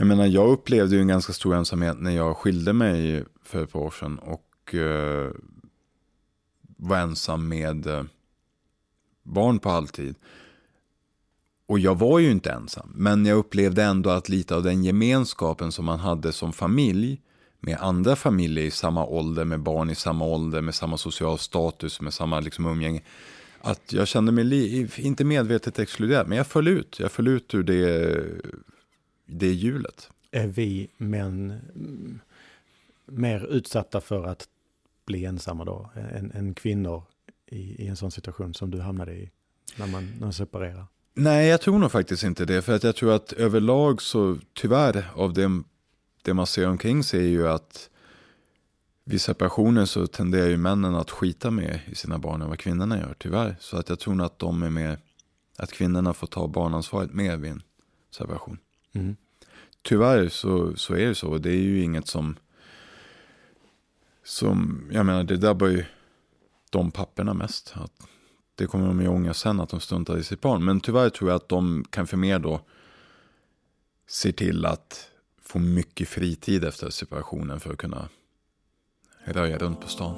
Jag 0.00 0.06
menar, 0.06 0.26
jag 0.26 0.48
upplevde 0.48 0.96
ju 0.96 1.00
en 1.00 1.08
ganska 1.08 1.32
stor 1.32 1.54
ensamhet 1.54 1.96
när 2.00 2.10
jag 2.10 2.36
skilde 2.36 2.72
mig 2.72 3.24
för 3.42 3.62
ett 3.64 3.72
par 3.72 3.80
år 3.80 3.90
sedan. 3.90 4.18
Och 4.18 4.74
eh, 4.74 5.30
var 6.76 6.96
ensam 6.96 7.48
med 7.48 7.86
eh, 7.86 8.02
barn 9.22 9.58
på 9.58 9.68
halvtid. 9.68 10.14
Och 11.66 11.78
jag 11.78 11.98
var 11.98 12.18
ju 12.18 12.30
inte 12.30 12.50
ensam. 12.50 12.92
Men 12.94 13.26
jag 13.26 13.38
upplevde 13.38 13.82
ändå 13.82 14.10
att 14.10 14.28
lite 14.28 14.54
av 14.56 14.62
den 14.62 14.84
gemenskapen 14.84 15.72
som 15.72 15.84
man 15.84 15.98
hade 15.98 16.32
som 16.32 16.52
familj. 16.52 17.20
Med 17.60 17.76
andra 17.80 18.16
familjer 18.16 18.64
i 18.64 18.70
samma 18.70 19.06
ålder, 19.06 19.44
med 19.44 19.60
barn 19.60 19.90
i 19.90 19.94
samma 19.94 20.24
ålder, 20.24 20.60
med 20.60 20.74
samma 20.74 20.96
social 20.96 21.38
status, 21.38 22.00
med 22.00 22.14
samma 22.14 22.40
liksom 22.40 22.66
umgänge. 22.66 23.02
Att 23.60 23.92
jag 23.92 24.08
kände 24.08 24.32
mig, 24.32 24.88
inte 24.96 25.24
medvetet 25.24 25.78
exkluderad, 25.78 26.28
men 26.28 26.38
jag 26.38 26.46
föll 26.46 26.68
ut. 26.68 27.00
Jag 27.00 27.12
föll 27.12 27.28
ut 27.28 27.54
ur 27.54 27.62
det, 27.62 28.24
det 29.32 29.52
hjulet. 29.52 30.10
Är 30.30 30.46
vi 30.46 30.88
män 30.96 31.60
mm, 31.74 32.20
mer 33.06 33.46
utsatta 33.46 34.00
för 34.00 34.24
att 34.24 34.48
bli 35.06 35.24
ensamma 35.24 35.64
då 35.64 35.90
än, 35.94 36.32
än 36.32 36.54
kvinnor 36.54 37.02
i, 37.46 37.84
i 37.84 37.86
en 37.86 37.96
sån 37.96 38.10
situation 38.10 38.54
som 38.54 38.70
du 38.70 38.80
hamnade 38.80 39.12
i 39.12 39.30
när 39.78 39.86
man, 39.86 40.10
när 40.12 40.20
man 40.20 40.32
separerar? 40.32 40.86
Nej, 41.14 41.48
jag 41.48 41.60
tror 41.60 41.78
nog 41.78 41.92
faktiskt 41.92 42.22
inte 42.22 42.44
det. 42.44 42.62
För 42.62 42.74
att 42.74 42.84
jag 42.84 42.96
tror 42.96 43.12
att 43.12 43.32
överlag 43.32 44.02
så 44.02 44.38
tyvärr 44.52 45.10
av 45.14 45.32
det, 45.32 45.62
det 46.22 46.34
man 46.34 46.46
ser 46.46 46.68
omkring 46.68 47.04
sig 47.04 47.20
är 47.20 47.28
ju 47.28 47.48
att 47.48 47.90
vid 49.04 49.20
separationer 49.20 49.84
så 49.84 50.06
tenderar 50.06 50.48
ju 50.48 50.56
männen 50.56 50.94
att 50.94 51.10
skita 51.10 51.50
mer 51.50 51.82
i 51.86 51.94
sina 51.94 52.18
barn 52.18 52.42
än 52.42 52.48
vad 52.48 52.58
kvinnorna 52.58 52.98
gör, 52.98 53.14
tyvärr. 53.18 53.56
Så 53.60 53.76
att 53.76 53.88
jag 53.88 53.98
tror 53.98 54.14
nog 54.14 54.26
att 54.26 54.38
de 54.38 54.62
är 54.62 54.70
mer, 54.70 54.98
att 55.56 55.72
kvinnorna 55.72 56.12
får 56.12 56.26
ta 56.26 56.48
barnansvaret 56.48 57.12
mer 57.14 57.36
vid 57.36 57.50
en 57.50 57.62
separation. 58.10 58.58
Mm. 58.92 59.16
Tyvärr 59.82 60.28
så, 60.28 60.76
så 60.76 60.94
är 60.94 61.06
det 61.06 61.14
så. 61.14 61.38
Det 61.38 61.50
är 61.50 61.62
ju 61.62 61.82
inget 61.82 62.06
som, 62.06 62.36
som, 64.24 64.84
jag 64.92 65.06
menar 65.06 65.24
det 65.24 65.36
drabbar 65.36 65.66
ju 65.66 65.84
de 66.70 66.90
papperna 66.90 67.34
mest. 67.34 67.74
Att 67.76 68.08
det 68.54 68.66
kommer 68.66 68.86
de 68.86 69.00
ju 69.00 69.08
ångra 69.08 69.34
sen 69.34 69.60
att 69.60 69.68
de 69.68 69.80
struntar 69.80 70.18
i 70.18 70.24
sitt 70.24 70.40
barn. 70.40 70.64
Men 70.64 70.80
tyvärr 70.80 71.10
tror 71.10 71.30
jag 71.30 71.36
att 71.36 71.48
de 71.48 71.84
kanske 71.90 72.16
mer 72.16 72.38
då 72.38 72.60
ser 74.08 74.32
till 74.32 74.66
att 74.66 75.10
få 75.42 75.58
mycket 75.58 76.08
fritid 76.08 76.64
efter 76.64 76.90
separationen 76.90 77.60
för 77.60 77.72
att 77.72 77.78
kunna 77.78 78.08
röja 79.24 79.58
runt 79.58 79.80
på 79.80 79.88
stan. 79.88 80.16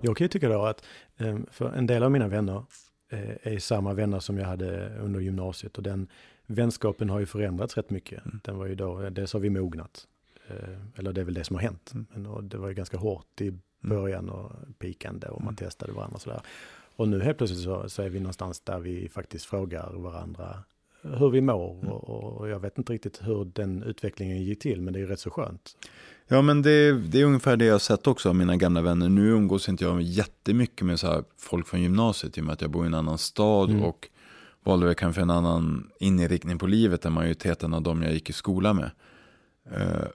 Jag 0.00 0.16
kan 0.16 0.24
ju 0.24 0.28
tycka 0.28 0.48
då 0.48 0.66
att 0.66 0.84
eh, 1.16 1.38
för 1.50 1.72
en 1.72 1.86
del 1.86 2.02
av 2.02 2.10
mina 2.10 2.28
vänner 2.28 2.64
är 3.42 3.58
samma 3.58 3.94
vänner 3.94 4.20
som 4.20 4.38
jag 4.38 4.46
hade 4.46 4.98
under 4.98 5.20
gymnasiet 5.20 5.76
och 5.76 5.82
den 5.82 6.08
vänskapen 6.46 7.10
har 7.10 7.20
ju 7.20 7.26
förändrats 7.26 7.76
rätt 7.76 7.90
mycket. 7.90 8.24
Mm. 8.26 8.40
Den 8.44 8.58
var 8.58 8.66
ju 8.66 8.74
då, 8.74 9.10
dels 9.10 9.32
har 9.32 9.40
vi 9.40 9.50
mognat, 9.50 10.06
eh, 10.48 10.78
eller 10.96 11.12
det 11.12 11.20
är 11.20 11.24
väl 11.24 11.34
det 11.34 11.44
som 11.44 11.56
har 11.56 11.62
hänt, 11.62 11.90
Mm. 11.94 12.06
men 12.12 12.48
det 12.48 12.58
var 12.58 12.68
ju 12.68 12.74
ganska 12.74 12.96
hårt 12.96 13.40
i 13.40 13.58
början 13.80 14.30
och 14.30 14.52
pikande 14.78 15.26
och 15.28 15.44
man 15.44 15.56
testade 15.56 15.92
varandra 15.92 16.14
och 16.14 16.22
sådär. 16.22 16.40
Och 16.96 17.08
nu 17.08 17.20
helt 17.22 17.38
plötsligt 17.38 17.60
så, 17.60 17.88
så 17.88 18.02
är 18.02 18.08
vi 18.08 18.20
någonstans 18.20 18.60
där 18.60 18.78
vi 18.78 19.08
faktiskt 19.08 19.44
frågar 19.46 19.92
varandra 19.92 20.64
hur 21.18 21.30
vi 21.30 21.40
mår 21.40 21.88
och, 21.90 22.36
och 22.40 22.48
jag 22.48 22.60
vet 22.60 22.78
inte 22.78 22.92
riktigt 22.92 23.20
hur 23.22 23.44
den 23.44 23.82
utvecklingen 23.82 24.42
gick 24.42 24.58
till, 24.58 24.80
men 24.80 24.92
det 24.94 25.00
är 25.00 25.06
rätt 25.06 25.20
så 25.20 25.30
skönt. 25.30 25.76
Ja 26.28 26.42
men 26.42 26.62
det, 26.62 26.92
det 26.92 27.20
är 27.20 27.24
ungefär 27.24 27.56
det 27.56 27.64
jag 27.64 27.80
sett 27.80 28.06
också 28.06 28.28
av 28.28 28.34
mina 28.34 28.56
gamla 28.56 28.80
vänner. 28.82 29.08
Nu 29.08 29.28
umgås 29.28 29.68
inte 29.68 29.84
jag 29.84 30.02
jättemycket 30.02 30.86
med 30.86 31.00
så 31.00 31.06
här 31.06 31.24
folk 31.38 31.66
från 31.66 31.82
gymnasiet 31.82 32.38
i 32.38 32.40
och 32.40 32.44
med 32.44 32.52
att 32.52 32.60
jag 32.60 32.70
bor 32.70 32.84
i 32.84 32.86
en 32.86 32.94
annan 32.94 33.18
stad 33.18 33.70
Mm. 33.70 33.82
och 33.82 34.08
valde 34.64 34.86
väl 34.86 34.94
kanske 34.94 35.22
en 35.22 35.30
annan 35.30 35.90
inriktning 36.00 36.58
på 36.58 36.66
livet 36.66 37.04
än 37.04 37.12
majoriteten 37.12 37.74
av 37.74 37.82
dem 37.82 38.02
jag 38.02 38.12
gick 38.12 38.30
i 38.30 38.32
skola 38.32 38.72
med. 38.72 38.90
Eh, 39.72 40.06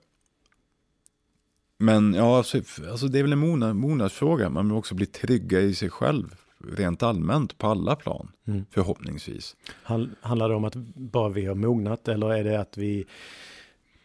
Men 1.77 2.13
ja, 2.13 2.37
alltså, 2.37 2.57
alltså 2.91 3.07
det 3.07 3.19
är 3.19 3.23
väl 3.23 3.33
en 3.33 3.39
mogna- 3.39 3.73
mognadsfråga. 3.73 4.49
Man 4.49 4.67
vill 4.69 4.77
också 4.77 4.95
bli 4.95 5.05
trygga 5.05 5.59
i 5.59 5.75
sig 5.75 5.89
själv 5.89 6.35
rent 6.67 7.03
allmänt 7.03 7.57
på 7.57 7.67
alla 7.67 7.95
plan, 7.95 8.31
Mm. 8.47 8.65
förhoppningsvis. 8.71 9.55
Han- 9.83 10.15
Handlar 10.21 10.49
det 10.49 10.55
om 10.55 10.65
att 10.65 10.75
bara 10.95 11.29
vi 11.29 11.45
har 11.45 11.55
mognat 11.55 12.07
eller 12.07 12.33
är 12.33 12.43
det 12.43 12.59
att 12.59 12.77
vi 12.77 13.05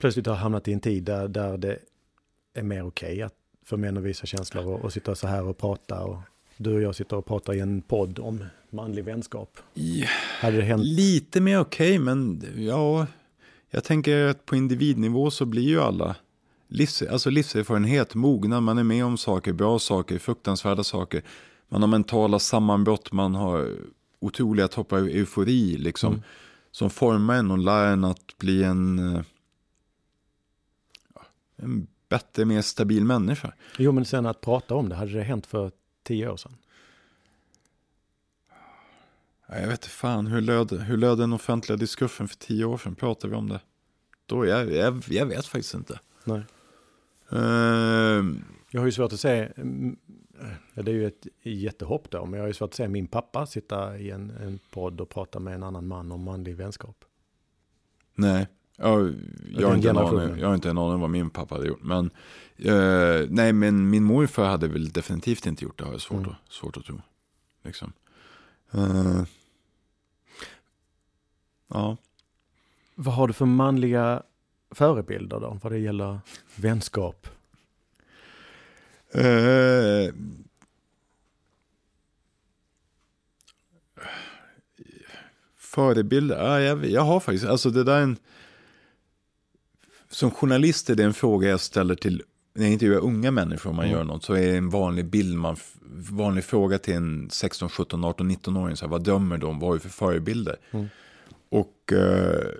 plötsligt 0.00 0.26
har 0.26 0.34
hamnat 0.34 0.68
i 0.68 0.72
en 0.72 0.80
tid 0.80 1.02
där, 1.04 1.28
där 1.28 1.56
det 1.58 1.78
är 2.54 2.62
mer 2.62 2.86
okej 2.86 3.22
att 3.22 3.34
för 3.64 3.76
män 3.76 3.96
att 3.96 4.02
visa 4.02 4.26
känslor 4.26 4.66
och, 4.66 4.80
och 4.84 4.92
sitta 4.92 5.14
så 5.14 5.26
här 5.26 5.44
och 5.44 5.58
prata 5.58 6.00
och 6.04 6.16
du 6.56 6.74
och 6.74 6.82
jag 6.82 6.94
sitter 6.94 7.16
och 7.16 7.26
pratar 7.26 7.54
i 7.54 7.60
en 7.60 7.82
podd 7.82 8.18
om 8.18 8.44
manlig 8.70 9.04
vänskap. 9.04 9.58
Ja. 9.74 10.06
Hade 10.40 10.56
det 10.56 10.62
hänt? 10.62 10.84
Lite 10.84 11.40
mer 11.40 11.60
okej, 11.60 11.98
men 11.98 12.42
ja, 12.56 13.06
jag 13.70 13.84
tänker 13.84 14.26
att 14.26 14.46
på 14.46 14.56
individnivå 14.56 15.30
så 15.30 15.44
blir 15.44 15.62
ju 15.62 15.80
alla 15.80 16.16
livs, 16.68 17.02
alltså 17.02 17.30
livserfarenhet, 17.30 18.14
mognad, 18.14 18.62
man 18.62 18.78
är 18.78 18.82
med 18.84 19.04
om 19.04 19.16
saker, 19.18 19.52
bra 19.52 19.78
saker, 19.78 20.18
fruktansvärda 20.18 20.84
saker. 20.84 21.22
Man 21.68 21.82
har 21.82 21.88
mentala 21.88 22.38
sammanbrott, 22.38 23.12
man 23.12 23.34
har 23.34 23.70
otroliga 24.20 24.68
toppar 24.68 24.98
av 24.98 25.06
eufori 25.08 25.76
liksom. 25.76 26.12
Mm. 26.12 26.22
Som 26.70 26.90
formar 26.90 27.34
en 27.34 27.50
och 27.50 27.58
lär 27.58 27.92
en 27.92 28.04
att 28.04 28.38
bli 28.38 28.62
en, 28.64 28.98
eh, 29.16 29.22
en 31.56 31.86
bättre, 32.08 32.44
mer 32.44 32.62
stabil 32.62 33.04
människa. 33.04 33.52
Jo, 33.78 33.92
men 33.92 34.04
sen 34.04 34.26
att 34.26 34.40
prata 34.40 34.74
om 34.74 34.88
det, 34.88 34.94
hade 34.94 35.12
det 35.12 35.22
hänt 35.22 35.46
för 35.46 35.70
tio 36.02 36.28
år 36.28 36.36
sedan? 36.36 36.56
Ja, 39.48 39.58
Jag 39.58 39.66
vet 39.68 39.78
inte 39.78 39.88
fan, 39.88 40.26
hur 40.26 40.40
löd, 40.40 40.72
hur 40.72 40.96
löd 40.96 41.18
den 41.18 41.32
offentliga 41.32 41.76
diskursen 41.76 42.28
för 42.28 42.36
tio 42.36 42.64
år 42.64 42.78
sedan? 42.78 42.94
Pratade 42.94 43.30
vi 43.30 43.36
om 43.36 43.48
det? 43.48 43.60
Då, 44.26 44.46
jag, 44.46 44.72
jag, 44.72 45.02
jag 45.08 45.26
vet 45.26 45.46
faktiskt 45.46 45.74
inte. 45.74 46.00
Nej. 46.24 46.42
Ehm, 47.30 48.44
Jag 48.70 48.80
har 48.80 48.86
ju 48.86 48.92
svårt 48.92 49.12
att 49.12 49.20
se, 49.20 49.48
ja, 50.74 50.82
det 50.82 50.90
är 50.90 50.94
ju 50.94 51.06
ett 51.06 51.26
jättehopp 51.42 52.10
då, 52.10 52.24
men 52.26 52.34
jag 52.34 52.42
har 52.42 52.48
ju 52.48 52.54
svårt 52.54 52.70
att 52.70 52.74
se 52.74 52.88
min 52.88 53.06
pappa 53.06 53.46
sitta 53.46 53.98
i 53.98 54.10
en, 54.10 54.30
en 54.30 54.58
podd 54.70 55.00
och 55.00 55.08
prata 55.08 55.38
med 55.38 55.54
en 55.54 55.62
annan 55.62 55.86
man 55.86 56.12
om 56.12 56.22
manlig 56.24 56.56
vänskap. 56.56 57.04
nej, 58.14 58.46
ja, 58.76 59.08
jag, 59.52 59.68
har 59.68 59.74
inte 59.76 59.90
en 59.90 59.98
aning, 59.98 60.38
jag 60.40 60.48
har 60.48 60.54
inte 60.54 60.70
en 60.70 60.78
aning 60.78 61.00
vad 61.00 61.10
min 61.10 61.30
pappa 61.30 61.54
hade 61.54 61.66
gjort. 61.66 61.82
Men, 61.82 62.10
eh, 62.56 63.26
nej, 63.28 63.52
men 63.52 63.90
min 63.90 64.04
morfar 64.04 64.44
hade 64.44 64.68
väl 64.68 64.88
definitivt 64.92 65.46
inte 65.46 65.64
gjort 65.64 65.78
det, 65.78 65.84
har 65.84 65.92
jag 65.92 66.00
svårt, 66.00 66.18
Mm. 66.18 66.30
att, 66.30 66.52
svårt 66.52 66.76
att 66.76 66.84
tro. 66.84 67.00
Liksom. 67.64 67.92
Eh, 68.72 69.22
ja, 71.68 71.96
Vad 72.94 73.14
har 73.14 73.26
du 73.26 73.32
för 73.32 73.46
manliga 73.46 74.22
förebilder 74.70 75.40
då, 75.40 75.58
vad 75.62 75.72
det 75.72 75.78
gäller 75.78 76.18
vänskap? 76.56 77.26
Eh, 79.14 80.14
förebilder? 85.56 86.36
Ja, 86.36 86.60
jag, 86.60 86.86
jag 86.86 87.02
har 87.02 87.20
faktiskt, 87.20 87.44
alltså 87.44 87.70
det 87.70 87.84
där 87.84 87.96
är 87.96 88.02
en... 88.02 88.16
Som 90.08 90.30
journalist 90.30 90.90
är 90.90 90.94
det 90.94 91.04
en 91.04 91.14
fråga 91.14 91.48
jag 91.48 91.60
ställer 91.60 91.94
till, 91.94 92.22
när 92.54 92.64
jag 92.64 92.72
intervjuar 92.72 93.00
unga 93.00 93.30
människor 93.30 93.70
om 93.70 93.76
man 93.76 93.84
Mm. 93.84 93.96
gör 93.96 94.04
något, 94.04 94.24
så 94.24 94.34
är 94.34 94.46
det 94.46 94.56
en 94.56 94.70
vanlig 94.70 95.06
bild, 95.06 95.36
man, 95.38 95.56
vanlig 96.10 96.44
fråga 96.44 96.78
till 96.78 96.94
en 96.94 97.30
16, 97.30 97.68
17, 97.68 98.04
18, 98.04 98.30
19-åring, 98.30 98.76
så 98.76 98.84
här, 98.84 98.90
vad 98.90 99.04
dömer 99.04 99.38
de, 99.38 99.58
vad 99.58 99.68
har 99.70 99.74
du 99.74 99.80
för 99.80 99.88
förebilder? 99.88 100.56
Mm. 100.70 100.86
Och 101.48 101.92
eh, 101.92 102.50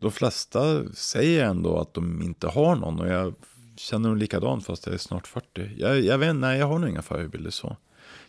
de 0.00 0.12
flesta 0.12 0.88
säger 0.94 1.44
ändå 1.44 1.78
att 1.78 1.94
de 1.94 2.22
inte 2.22 2.46
har 2.46 2.76
någon 2.76 3.00
och 3.00 3.08
jag 3.08 3.34
känner 3.76 4.08
nog 4.08 4.18
likadant 4.18 4.66
fast 4.66 4.86
jag 4.86 4.94
är 4.94 4.98
snart 4.98 5.26
40. 5.26 5.70
Jag, 5.78 6.00
jag 6.00 6.18
vet 6.18 6.36
nej 6.36 6.58
jag 6.58 6.66
har 6.66 6.78
nog 6.78 6.90
inga 6.90 7.02
förebilder 7.02 7.50
så. 7.50 7.76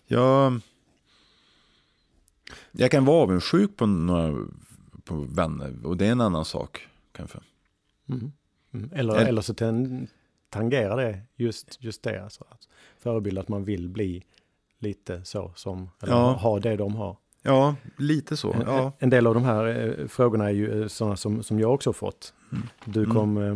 Jag, 0.05 0.59
jag 2.71 2.91
kan 2.91 3.05
vara 3.05 3.23
avundsjuk 3.23 3.77
på 3.77 3.85
några 3.85 4.47
på 5.03 5.15
vänner 5.15 5.85
och 5.85 5.97
det 5.97 6.05
är 6.07 6.11
en 6.11 6.21
annan 6.21 6.45
sak 6.45 6.87
kanske. 7.11 7.39
Mm. 8.09 8.31
Mm. 8.73 8.89
Eller, 8.93 9.15
Eller- 9.15 9.25
eller 9.27 9.41
så 9.41 9.53
ten, 9.53 10.07
tangerar 10.49 10.97
det 10.97 11.19
just, 11.35 11.83
just 11.83 12.03
det, 12.03 12.23
alltså, 12.23 12.45
att 12.49 12.67
förebild 12.99 13.37
att 13.37 13.47
man 13.47 13.63
vill 13.63 13.89
bli 13.89 14.23
lite 14.79 15.23
så 15.25 15.51
som, 15.55 15.89
eller 16.01 16.13
Ja. 16.13 16.31
ha 16.31 16.59
det 16.59 16.75
de 16.75 16.95
har. 16.95 17.17
Ja, 17.41 17.75
lite 17.97 18.37
så. 18.37 18.53
En, 18.53 18.61
Ja. 18.61 18.91
en 18.99 19.09
del 19.09 19.27
av 19.27 19.33
de 19.33 19.43
här 19.43 19.65
eh, 19.99 20.07
frågorna 20.07 20.45
är 20.45 20.53
ju 20.53 20.81
eh, 20.81 20.87
sådana 20.87 21.17
som, 21.17 21.43
som 21.43 21.59
jag 21.59 21.73
också 21.73 21.93
fått. 21.93 22.33
Mm. 22.51 22.63
Du 22.85 23.03
Mm. 23.03 23.15
kom 23.15 23.37
eh, 23.37 23.55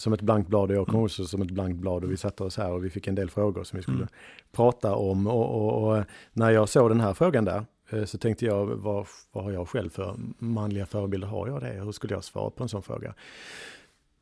som 0.00 0.12
ett 0.12 0.20
blankt 0.22 0.48
blad 0.48 0.70
och 0.70 0.76
jag 0.76 0.86
kom 0.88 1.02
också 1.02 1.24
som 1.24 1.42
ett 1.42 1.50
blankt 1.50 1.80
blad 1.80 2.04
och 2.04 2.10
vi 2.12 2.16
satte 2.16 2.44
oss 2.44 2.56
här 2.56 2.70
och 2.72 2.84
vi 2.84 2.90
fick 2.90 3.06
en 3.08 3.14
del 3.14 3.30
frågor 3.30 3.64
som 3.64 3.76
vi 3.76 3.82
skulle 3.82 3.96
Mm. 3.98 4.08
prata 4.52 4.94
om. 4.94 5.26
Och, 5.26 5.50
och, 5.54 5.88
och 5.98 6.04
när 6.32 6.50
jag 6.50 6.68
såg 6.68 6.90
den 6.90 7.00
här 7.00 7.14
frågan 7.14 7.44
där 7.44 7.64
eh, 7.90 8.04
så 8.04 8.18
tänkte 8.18 8.44
jag, 8.46 8.66
vad, 8.66 9.06
vad 9.32 9.44
har 9.44 9.50
jag 9.52 9.68
själv 9.68 9.90
för 9.90 10.14
manliga 10.38 10.86
förebilder? 10.86 11.28
Har 11.28 11.46
jag 11.48 11.60
det? 11.60 11.72
Hur 11.84 11.92
skulle 11.92 12.14
jag 12.14 12.24
svara 12.24 12.50
på 12.50 12.62
en 12.62 12.68
sån 12.68 12.82
fråga? 12.82 13.14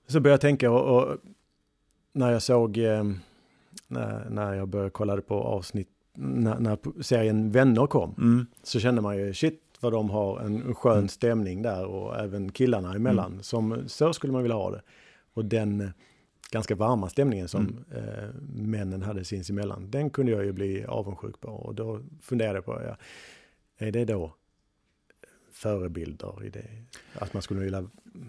Så 0.07 0.21
började 0.21 0.35
jag 0.35 0.41
tänka 0.41 0.71
och, 0.71 0.97
och 1.03 1.17
när 2.13 2.33
jag 2.33 2.43
såg, 2.43 2.79
eh, 2.79 3.05
när, 3.89 4.31
när 4.31 4.55
jag 4.55 4.69
började 4.69 4.91
kolla 4.91 5.21
på 5.21 5.35
avsnitt, 5.35 5.89
när, 6.17 6.59
när 6.61 7.03
serien 7.03 7.51
Vänner 7.53 7.87
kom, 7.87 8.15
Mm. 8.19 8.47
så 8.63 8.81
kände 8.81 9.01
man 9.03 9.17
ju 9.17 9.35
shit 9.35 9.63
vad 9.81 9.93
de 9.93 10.11
har 10.11 10.41
en 10.41 10.75
skön 10.75 10.93
Mm. 10.97 11.09
stämning 11.09 11.63
där 11.63 11.85
och 11.87 12.17
även 12.19 12.53
killarna 12.53 12.95
emellan. 12.95 13.31
Mm. 13.33 13.43
Som, 13.43 13.83
så 13.87 14.13
skulle 14.13 14.33
man 14.33 14.43
vilja 14.43 14.57
ha 14.57 14.71
det. 14.71 14.83
Och 15.39 15.45
den 15.45 15.81
eh, 15.81 15.89
ganska 16.51 16.75
varma 16.75 17.09
stämningen 17.09 17.49
som 17.49 17.61
Mm. 17.67 17.85
eh, 18.09 18.29
männen 18.55 19.03
hade 19.03 19.25
sinsemellan, 19.25 19.91
den 19.91 20.11
kunde 20.11 20.33
jag 20.33 20.45
ju 20.45 20.53
bli 20.53 20.85
avundsjuk 20.85 21.41
på. 21.41 21.49
Och 21.49 21.75
då 21.75 22.01
funderade 22.23 22.57
jag 22.57 22.65
på, 22.65 22.83
ja, 22.87 22.97
är 23.87 23.93
det 23.93 24.05
då 24.05 24.35
förebilder 25.53 26.45
i 26.45 26.51
det? 26.51 26.65
Att 27.15 27.33
man 27.35 27.43
skulle 27.43 27.61
vilja... 27.61 27.79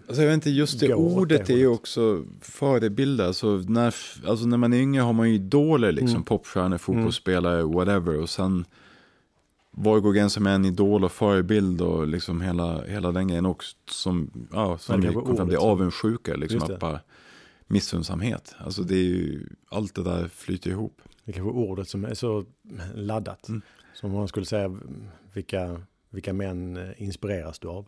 Alltså 0.07 0.21
jag 0.21 0.27
vet 0.27 0.33
inte, 0.33 0.49
just 0.49 0.79
det 0.79 0.93
ordet 0.93 1.45
det 1.47 1.53
är 1.53 1.57
ju 1.57 1.67
också 1.67 2.25
förebilder. 2.41 3.25
Alltså 3.27 3.47
när, 3.67 3.95
alltså 4.27 4.45
när 4.47 4.57
man 4.57 4.73
är 4.73 4.77
yngre 4.77 5.01
har 5.01 5.13
man 5.13 5.29
ju 5.29 5.35
idoler, 5.35 5.91
liksom 5.91 6.09
Mm. 6.15 6.23
popstjärnor, 6.23 6.77
fotbollsspelare, 6.77 7.63
whatever. 7.63 8.17
Och 8.21 8.29
sen, 8.29 8.65
går 9.71 10.13
gränsen 10.13 10.43
med 10.43 10.55
en 10.55 10.65
idol 10.65 11.03
och 11.03 11.11
förebild 11.11 11.81
och 11.81 12.07
liksom 12.07 12.41
hela, 12.41 12.85
hela 12.85 13.11
den 13.11 13.27
grejen 13.27 13.45
också. 13.45 13.75
Som, 13.89 14.47
ja, 14.51 14.77
som 14.77 15.01
vi 15.01 15.13
kom 15.13 15.37
fram 15.37 15.47
till, 15.49 15.57
som- 15.57 15.69
avundsjuka, 15.69 16.35
liksom 16.35 16.61
att 16.63 16.79
bara 16.79 16.99
missundsamhet. 17.67 18.55
Alltså 18.57 18.83
det 18.83 18.95
är 18.95 19.03
ju, 19.03 19.47
allt 19.69 19.95
det 19.95 20.03
där 20.03 20.27
flyter 20.27 20.69
ihop. 20.69 21.01
Det 21.25 21.33
kanske 21.33 21.49
är 21.49 21.55
ordet 21.69 21.89
som 21.89 22.05
är 22.05 22.13
så 22.13 22.45
laddat. 22.95 23.47
Mm. 23.49 23.61
Som 23.93 24.11
man 24.11 24.27
skulle 24.27 24.45
säga, 24.45 24.79
vilka, 25.33 25.81
vilka 26.09 26.33
män 26.33 26.93
inspireras 26.97 27.59
du 27.59 27.67
av? 27.67 27.85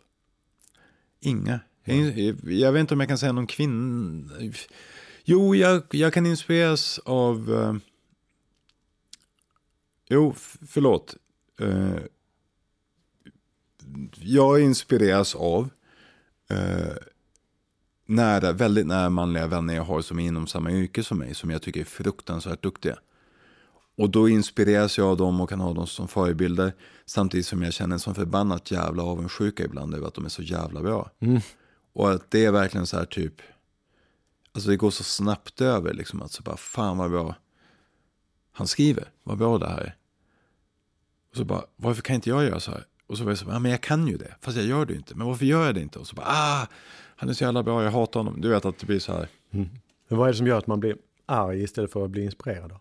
Inga. 1.20 1.60
Jag, 1.84 2.18
jag 2.44 2.72
vet 2.72 2.80
inte 2.80 2.94
om 2.94 3.00
jag 3.00 3.08
kan 3.08 3.18
säga 3.18 3.32
någon 3.32 3.46
kvinna. 3.46 4.28
Jo, 5.24 5.54
jag, 5.54 5.82
jag 5.90 6.12
kan 6.12 6.26
inspireras 6.26 6.98
av... 7.04 7.52
eh, 7.54 7.74
jo, 10.08 10.34
förlåt. 10.68 11.16
Eh, 11.60 12.02
jag 14.14 14.60
inspireras 14.60 15.34
av 15.34 15.68
eh, 16.50 16.96
nära, 18.06 18.52
väldigt 18.52 18.86
nära 18.86 19.10
manliga 19.10 19.46
vänner 19.46 19.74
jag 19.74 19.84
har 19.84 20.02
som 20.02 20.18
är 20.18 20.26
inom 20.26 20.46
samma 20.46 20.70
yrke 20.70 21.02
som 21.02 21.18
mig. 21.18 21.34
Som 21.34 21.50
jag 21.50 21.62
tycker 21.62 21.80
är 21.80 21.84
fruktansvärt 21.84 22.62
duktiga. 22.62 22.98
Och 23.96 24.10
då 24.10 24.28
inspireras 24.28 24.98
jag 24.98 25.06
av 25.06 25.16
dem 25.16 25.40
och 25.40 25.48
kan 25.48 25.60
ha 25.60 25.72
dem 25.72 25.86
som 25.86 26.08
förebilder. 26.08 26.72
Samtidigt 27.06 27.46
som 27.46 27.62
jag 27.62 27.72
känner 27.72 27.94
en 27.94 28.00
sån 28.00 28.14
förbannat 28.14 28.70
jävla 28.70 29.02
avundsjuka 29.02 29.64
ibland 29.64 29.94
över 29.94 30.06
att 30.06 30.14
de 30.14 30.24
är 30.24 30.28
så 30.28 30.42
jävla 30.42 30.82
bra. 30.82 31.10
Mm. 31.20 31.40
Och 31.92 32.10
att 32.10 32.30
det 32.30 32.44
är 32.44 32.52
verkligen 32.52 32.86
så 32.86 32.96
här 32.96 33.04
typ, 33.04 33.34
alltså 34.52 34.70
det 34.70 34.76
går 34.76 34.90
så 34.90 35.04
snabbt 35.04 35.60
över 35.60 35.94
liksom 35.94 36.22
att 36.22 36.32
så 36.32 36.42
bara 36.42 36.56
fan 36.56 36.98
vad 36.98 37.10
bra 37.10 37.34
han 38.52 38.66
skriver, 38.66 39.08
vad 39.22 39.38
bra 39.38 39.58
det 39.58 39.68
här 39.68 39.80
är. 39.80 39.96
Och 41.32 41.38
så 41.38 41.44
bara, 41.44 41.64
varför 41.76 42.02
kan 42.02 42.14
inte 42.14 42.30
jag 42.30 42.44
göra 42.44 42.60
så 42.60 42.70
här? 42.70 42.84
Och 43.06 43.18
så 43.18 43.24
var 43.24 43.30
jag 43.30 43.38
så, 43.38 43.46
ja 43.48 43.58
men 43.58 43.70
jag 43.70 43.80
kan 43.80 44.08
ju 44.08 44.16
det, 44.16 44.34
fast 44.40 44.56
jag 44.56 44.66
gör 44.66 44.86
det 44.86 44.94
inte. 44.94 45.14
Men 45.14 45.26
varför 45.26 45.44
gör 45.44 45.66
jag 45.66 45.74
det 45.74 45.80
inte? 45.80 45.98
Och 45.98 46.06
så 46.06 46.16
bara, 46.16 46.26
ah, 46.28 46.66
han 47.16 47.28
är 47.28 47.32
så 47.32 47.44
jävla 47.44 47.62
bra, 47.62 47.84
jag 47.84 47.90
hatar 47.90 48.20
honom. 48.20 48.40
Du 48.40 48.48
vet 48.48 48.64
att 48.64 48.78
det 48.78 48.86
blir 48.86 48.98
så 48.98 49.12
här, 49.12 49.28
Men 49.50 49.70
vad 50.18 50.28
är 50.28 50.32
det 50.32 50.38
som 50.38 50.46
gör 50.46 50.58
att 50.58 50.66
man 50.66 50.80
blir 50.80 50.96
arg 51.26 51.62
istället 51.62 51.92
för 51.92 52.04
att 52.04 52.10
bli 52.10 52.24
inspirerad? 52.24 52.70
Då? 52.70 52.80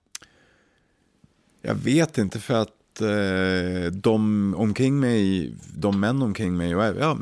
Jag 1.62 1.76
vet 1.76 2.18
inte 2.18 2.40
för 2.40 2.54
att 2.54 3.02
eh, 3.02 3.92
de 3.92 4.56
omkring 4.58 5.00
mig, 5.00 5.54
de 5.76 6.00
män 6.00 6.22
omkring 6.22 6.58
mig 6.58 6.76
och 6.76 6.84
ja, 6.84 7.18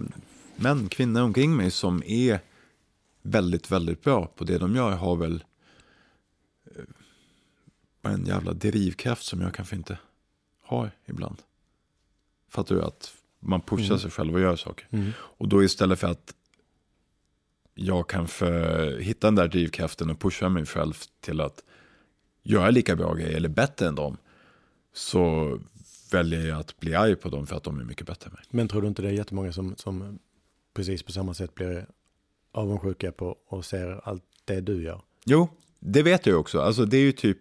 män, 0.55 0.89
kvinnor 0.89 1.21
omkring 1.21 1.55
mig 1.55 1.71
som 1.71 2.03
är 2.05 2.39
väldigt, 3.21 3.71
väldigt 3.71 4.03
bra 4.03 4.25
på 4.35 4.43
det 4.43 4.57
de 4.57 4.75
gör 4.75 4.91
har 4.91 5.15
väl 5.15 5.43
eh, 6.65 6.83
bara 8.01 8.13
en 8.13 8.25
jävla 8.25 8.53
drivkraft 8.53 9.25
som 9.25 9.41
jag 9.41 9.53
kanske 9.53 9.75
inte 9.75 9.97
har 10.69 10.91
ibland. 11.05 11.37
Fattar 12.49 12.75
du 12.75 12.81
att 12.83 13.13
man 13.39 13.61
pushar 13.61 13.85
Mm. 13.85 13.99
sig 13.99 14.11
själv 14.11 14.33
och 14.33 14.39
gör 14.41 14.55
saker. 14.55 14.87
Mm. 14.91 15.11
Och 15.19 15.47
då 15.47 15.63
istället 15.63 15.99
för 15.99 16.07
att 16.07 16.33
jag 17.75 18.09
kan 18.09 18.27
för, 18.27 18.97
hitta 18.99 19.27
den 19.27 19.35
där 19.35 19.47
drivkraften 19.47 20.09
och 20.09 20.19
pusha 20.19 20.49
mig 20.49 20.65
själv 20.65 20.93
till 21.19 21.41
att 21.41 21.63
göra 22.43 22.69
lika 22.69 22.95
bra 22.95 23.13
grejer 23.13 23.37
eller 23.37 23.49
bättre 23.49 23.87
än 23.87 23.95
dem. 23.95 24.17
Så 24.93 25.59
väljer 26.11 26.47
jag 26.47 26.59
att 26.59 26.79
bli 26.79 26.95
arg 26.95 27.15
på 27.15 27.29
dem 27.29 27.47
för 27.47 27.55
att 27.55 27.63
de 27.63 27.79
är 27.79 27.83
mycket 27.83 28.07
bättre 28.07 28.27
än 28.27 28.33
mig. 28.33 28.43
Men 28.49 28.67
tror 28.67 28.81
du 28.81 28.87
inte 28.87 29.01
det 29.01 29.07
är 29.07 29.11
jättemånga 29.13 29.53
som, 29.53 29.75
som 29.75 30.19
precis 30.73 31.03
på 31.03 31.11
samma 31.11 31.33
sätt 31.33 31.55
blir 31.55 31.85
avundsjuka 32.51 33.11
på 33.11 33.37
och 33.47 33.65
ser 33.65 34.01
allt 34.03 34.23
det 34.45 34.61
du 34.61 34.83
gör? 34.83 35.01
Jo, 35.25 35.49
det 35.79 36.03
vet 36.03 36.25
jag 36.25 36.39
också. 36.39 36.61
Alltså 36.61 36.85
det 36.85 36.97
är 36.97 37.01
ju 37.01 37.11
typ, 37.11 37.37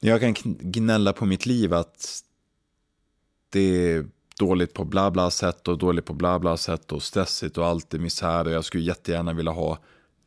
när 0.00 0.10
jag 0.10 0.20
kan 0.20 0.34
gnälla 0.60 1.12
på 1.12 1.26
mitt 1.26 1.46
liv 1.46 1.74
att 1.74 2.22
det 3.50 3.60
är 3.60 4.06
dåligt 4.38 4.74
på 4.74 4.84
bla 4.84 5.10
bla 5.10 5.30
sätt 5.30 5.68
och 5.68 5.78
dåligt 5.78 6.04
på 6.04 6.14
bla 6.14 6.38
bla 6.38 6.56
sätt 6.56 6.92
och 6.92 7.02
stressigt 7.02 7.58
och 7.58 7.66
allt 7.66 7.94
är 7.94 7.98
misär 7.98 8.46
och 8.46 8.52
jag 8.52 8.64
skulle 8.64 8.82
jättegärna 8.82 9.32
vilja 9.32 9.52
ha 9.52 9.78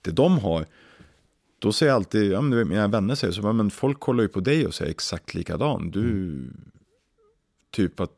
det 0.01 0.11
de 0.11 0.39
har. 0.39 0.65
Då 1.59 1.73
säger 1.73 1.89
jag 1.89 1.95
alltid, 1.95 2.31
ja 2.31 2.41
men 2.41 2.67
mina 2.67 2.87
vänner 2.87 3.15
säger 3.15 3.33
så, 3.33 3.53
men 3.53 3.71
folk 3.71 3.99
kollar 3.99 4.23
ju 4.23 4.27
på 4.27 4.39
dig 4.39 4.67
och 4.67 4.73
säger 4.73 4.91
exakt 4.91 5.33
likadan. 5.33 5.91
Du, 5.91 6.09
mm. 6.09 6.71
typ 7.71 7.99
att 7.99 8.11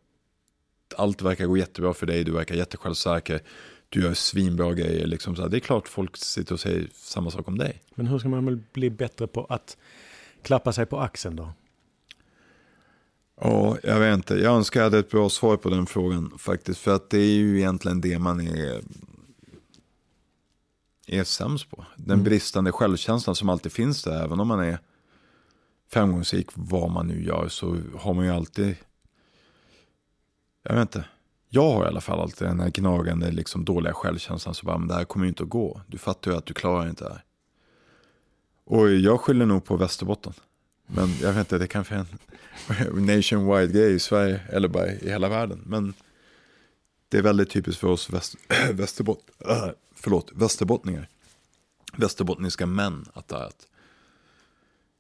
allt 0.96 1.22
verkar 1.22 1.46
gå 1.46 1.58
jättebra 1.58 1.94
för 1.94 2.06
dig, 2.06 2.24
du 2.24 2.32
verkar 2.32 2.56
jättesjälvsäker, 2.56 3.42
du 3.90 4.02
gör 4.02 4.14
svinbra 4.14 4.74
grejer. 4.74 5.08
Liksom 5.08 5.36
så 5.36 5.42
här. 5.42 5.50
Det 5.50 5.58
är 5.58 5.60
klart 5.60 5.88
folk 5.88 6.18
sitter 6.18 6.54
och 6.54 6.60
säger 6.60 6.88
samma 6.94 7.32
sak 7.32 7.48
om 7.48 7.58
dig. 7.58 7.82
Men 7.96 8.08
hur 8.08 8.20
ska 8.20 8.30
man 8.30 8.64
bli 8.74 8.90
bättre 8.90 9.28
på 9.28 9.46
att 9.46 9.78
klappa 10.42 10.74
sig 10.74 10.86
på 10.86 11.00
axeln 11.00 11.36
då? 11.36 11.54
Ja, 13.44 13.78
jag 13.84 14.00
vet 14.00 14.14
inte. 14.14 14.36
Jag 14.36 14.56
önskar 14.56 14.80
jag 14.80 14.86
hade 14.86 15.00
ett 15.00 15.12
bra 15.12 15.30
svar 15.30 15.58
på 15.58 15.70
den 15.70 15.86
frågan 15.86 16.34
faktiskt. 16.38 16.80
För 16.82 16.96
att 16.96 17.10
det 17.10 17.18
är 17.18 17.34
ju 17.36 17.58
egentligen 17.58 18.02
det 18.02 18.20
man 18.20 18.48
är, 18.48 18.82
är 21.08 21.24
sämst 21.24 21.70
på. 21.70 21.86
Den 21.96 22.14
Mm. 22.14 22.24
bristande 22.24 22.72
självkänslan 22.72 23.36
som 23.36 23.50
alltid 23.50 23.72
finns 23.72 24.04
där. 24.04 24.24
Även 24.24 24.40
om 24.40 24.48
man 24.48 24.60
är 24.60 24.80
framgångsrik, 25.90 26.48
vad 26.54 26.92
man 26.92 27.08
nu 27.08 27.24
gör, 27.24 27.48
så 27.48 27.78
har 28.00 28.14
man 28.14 28.26
ju 28.26 28.32
alltid... 28.32 28.76
Jag 30.64 30.74
vet 30.74 30.82
inte. 30.82 31.06
Jag 31.50 31.72
har 31.72 31.86
i 31.86 31.88
alla 31.88 32.02
fall 32.02 32.20
alltid 32.20 32.48
den 32.48 32.60
här 32.60 32.70
gnagande, 32.70 33.32
liksom 33.32 33.66
dåliga 33.66 33.94
självkänslan. 33.94 34.56
Så 34.56 34.66
bara, 34.66 34.78
men 34.78 34.88
det 34.88 34.94
här 34.94 35.04
kommer 35.06 35.26
ju 35.26 35.30
inte 35.30 35.44
att 35.44 35.50
gå. 35.50 35.82
Du 35.88 35.98
fattar 35.98 36.32
ju 36.32 36.38
att 36.38 36.46
du 36.46 36.54
klarar 36.54 36.90
inte 36.90 37.04
det 37.04 37.10
här. 37.10 37.24
Och 38.66 38.92
jag 38.92 39.20
skyller 39.22 39.46
nog 39.46 39.66
på 39.66 39.76
Västerbotten. 39.78 40.34
Men 40.96 41.10
jag 41.22 41.34
vet 41.34 41.38
inte, 41.38 41.58
det 41.58 41.68
kanske 41.68 41.96
är 41.96 42.06
en 42.80 43.06
nationwide 43.06 43.74
grej 43.74 43.94
i 43.94 44.00
Sverige 44.00 44.42
eller 44.50 44.68
bara 44.68 44.92
i 44.92 45.10
hela 45.10 45.30
världen. 45.30 45.64
Men 45.66 45.94
det 47.10 47.18
är 47.18 47.22
väldigt 47.22 47.50
typiskt 47.50 47.82
för 47.82 47.88
oss 47.88 48.10
väst, 48.10 48.36
västerbott, 48.74 49.30
äh, 49.46 49.70
förlåt, 49.96 50.32
västerbottningar. 50.34 51.08
Västerbottniska 51.98 52.66
män 52.66 53.06
att 53.14 53.28
det 53.28 53.36
är 53.36 53.44
att 53.44 53.68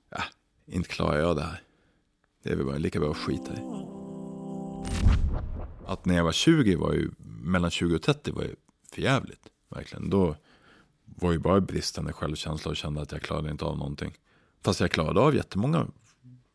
ja, 0.09 0.23
inte 0.65 0.89
klarar 0.89 1.19
jag 1.19 1.35
det 1.35 1.43
här. 1.43 1.61
Det 2.43 2.51
är 2.51 2.55
väl 2.55 2.65
bara 2.65 2.77
lika 2.77 2.99
bra 2.99 3.11
att 3.11 3.17
skita 3.17 3.53
i. 3.53 3.61
Att 5.85 6.05
när 6.05 6.15
jag 6.15 6.23
var 6.23 6.31
20 6.31 6.75
var 6.75 6.93
ju, 6.93 7.11
mellan 7.43 7.71
20 7.71 7.95
och 7.95 8.01
30 8.01 8.31
var 8.31 8.43
ju 8.43 8.55
förjävligt. 8.91 9.41
Verkligen. 9.69 10.09
Då 10.09 10.35
var 11.05 11.31
ju 11.31 11.39
bara 11.39 11.61
bristande 11.61 12.13
självkänsla 12.13 12.71
och 12.71 12.77
kände 12.77 13.01
att 13.01 13.11
jag 13.11 13.21
klarade 13.21 13.51
inte 13.51 13.65
av 13.65 13.77
någonting. 13.77 14.17
Fast 14.61 14.79
jag 14.79 14.91
klarade 14.91 15.19
av 15.19 15.35
jättemånga 15.35 15.87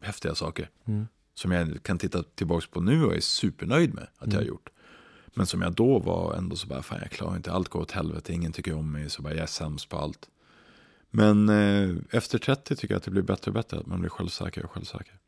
häftiga 0.01 0.35
saker. 0.35 0.71
Mm. 0.85 1.07
Som 1.35 1.53
jag 1.53 1.83
kan 1.83 1.99
titta 1.99 2.23
tillbaka 2.23 2.67
på 2.71 2.81
nu 2.81 3.05
och 3.05 3.15
är 3.15 3.21
supernöjd 3.21 3.95
med 3.95 4.05
att 4.19 4.27
jag 4.27 4.33
har 4.33 4.39
Mm. 4.43 4.49
gjort. 4.49 4.69
Men 5.35 5.47
som 5.47 5.63
jag 5.63 5.73
då 5.75 5.99
var 5.99 6.35
ändå 6.35 6.57
så 6.57 6.67
bara, 6.67 6.83
fan 6.83 6.99
jag 7.03 7.11
klarar 7.11 7.37
inte, 7.37 7.53
allt 7.53 7.69
går 7.69 7.81
åt 7.81 7.91
helvete, 7.91 8.33
ingen 8.33 8.53
tycker 8.53 8.75
om 8.75 8.93
mig, 8.93 9.11
så 9.11 9.23
bara 9.23 9.35
jag 9.35 9.43
är 9.43 9.47
sämst 9.47 9.89
på 9.89 9.97
allt. 9.97 10.29
Men 11.11 11.49
eh, 11.49 11.97
efter 12.11 12.39
30 12.39 12.77
tycker 12.77 12.95
jag 12.95 12.99
att 12.99 13.05
det 13.05 13.11
blir 13.11 13.23
bättre 13.23 13.51
och 13.51 13.55
bättre, 13.55 13.79
att 13.79 13.87
man 13.87 14.01
blir 14.01 14.11
självsäker 14.11 14.65
och 14.65 14.71
självsäker. 14.71 15.19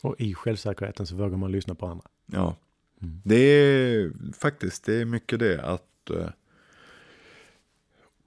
Och 0.00 0.14
i 0.20 0.34
självsäkerheten 0.34 1.06
så 1.06 1.16
vågar 1.16 1.36
man 1.36 1.52
lyssna 1.52 1.74
på 1.74 1.86
andra. 1.86 2.06
Ja, 2.26 2.56
Mm. 3.02 3.20
det 3.24 3.36
är 3.36 4.12
faktiskt, 4.38 4.84
det 4.84 4.94
är 4.94 5.04
mycket 5.04 5.38
det 5.38 5.62
att 5.64 6.10
eh, 6.10 6.28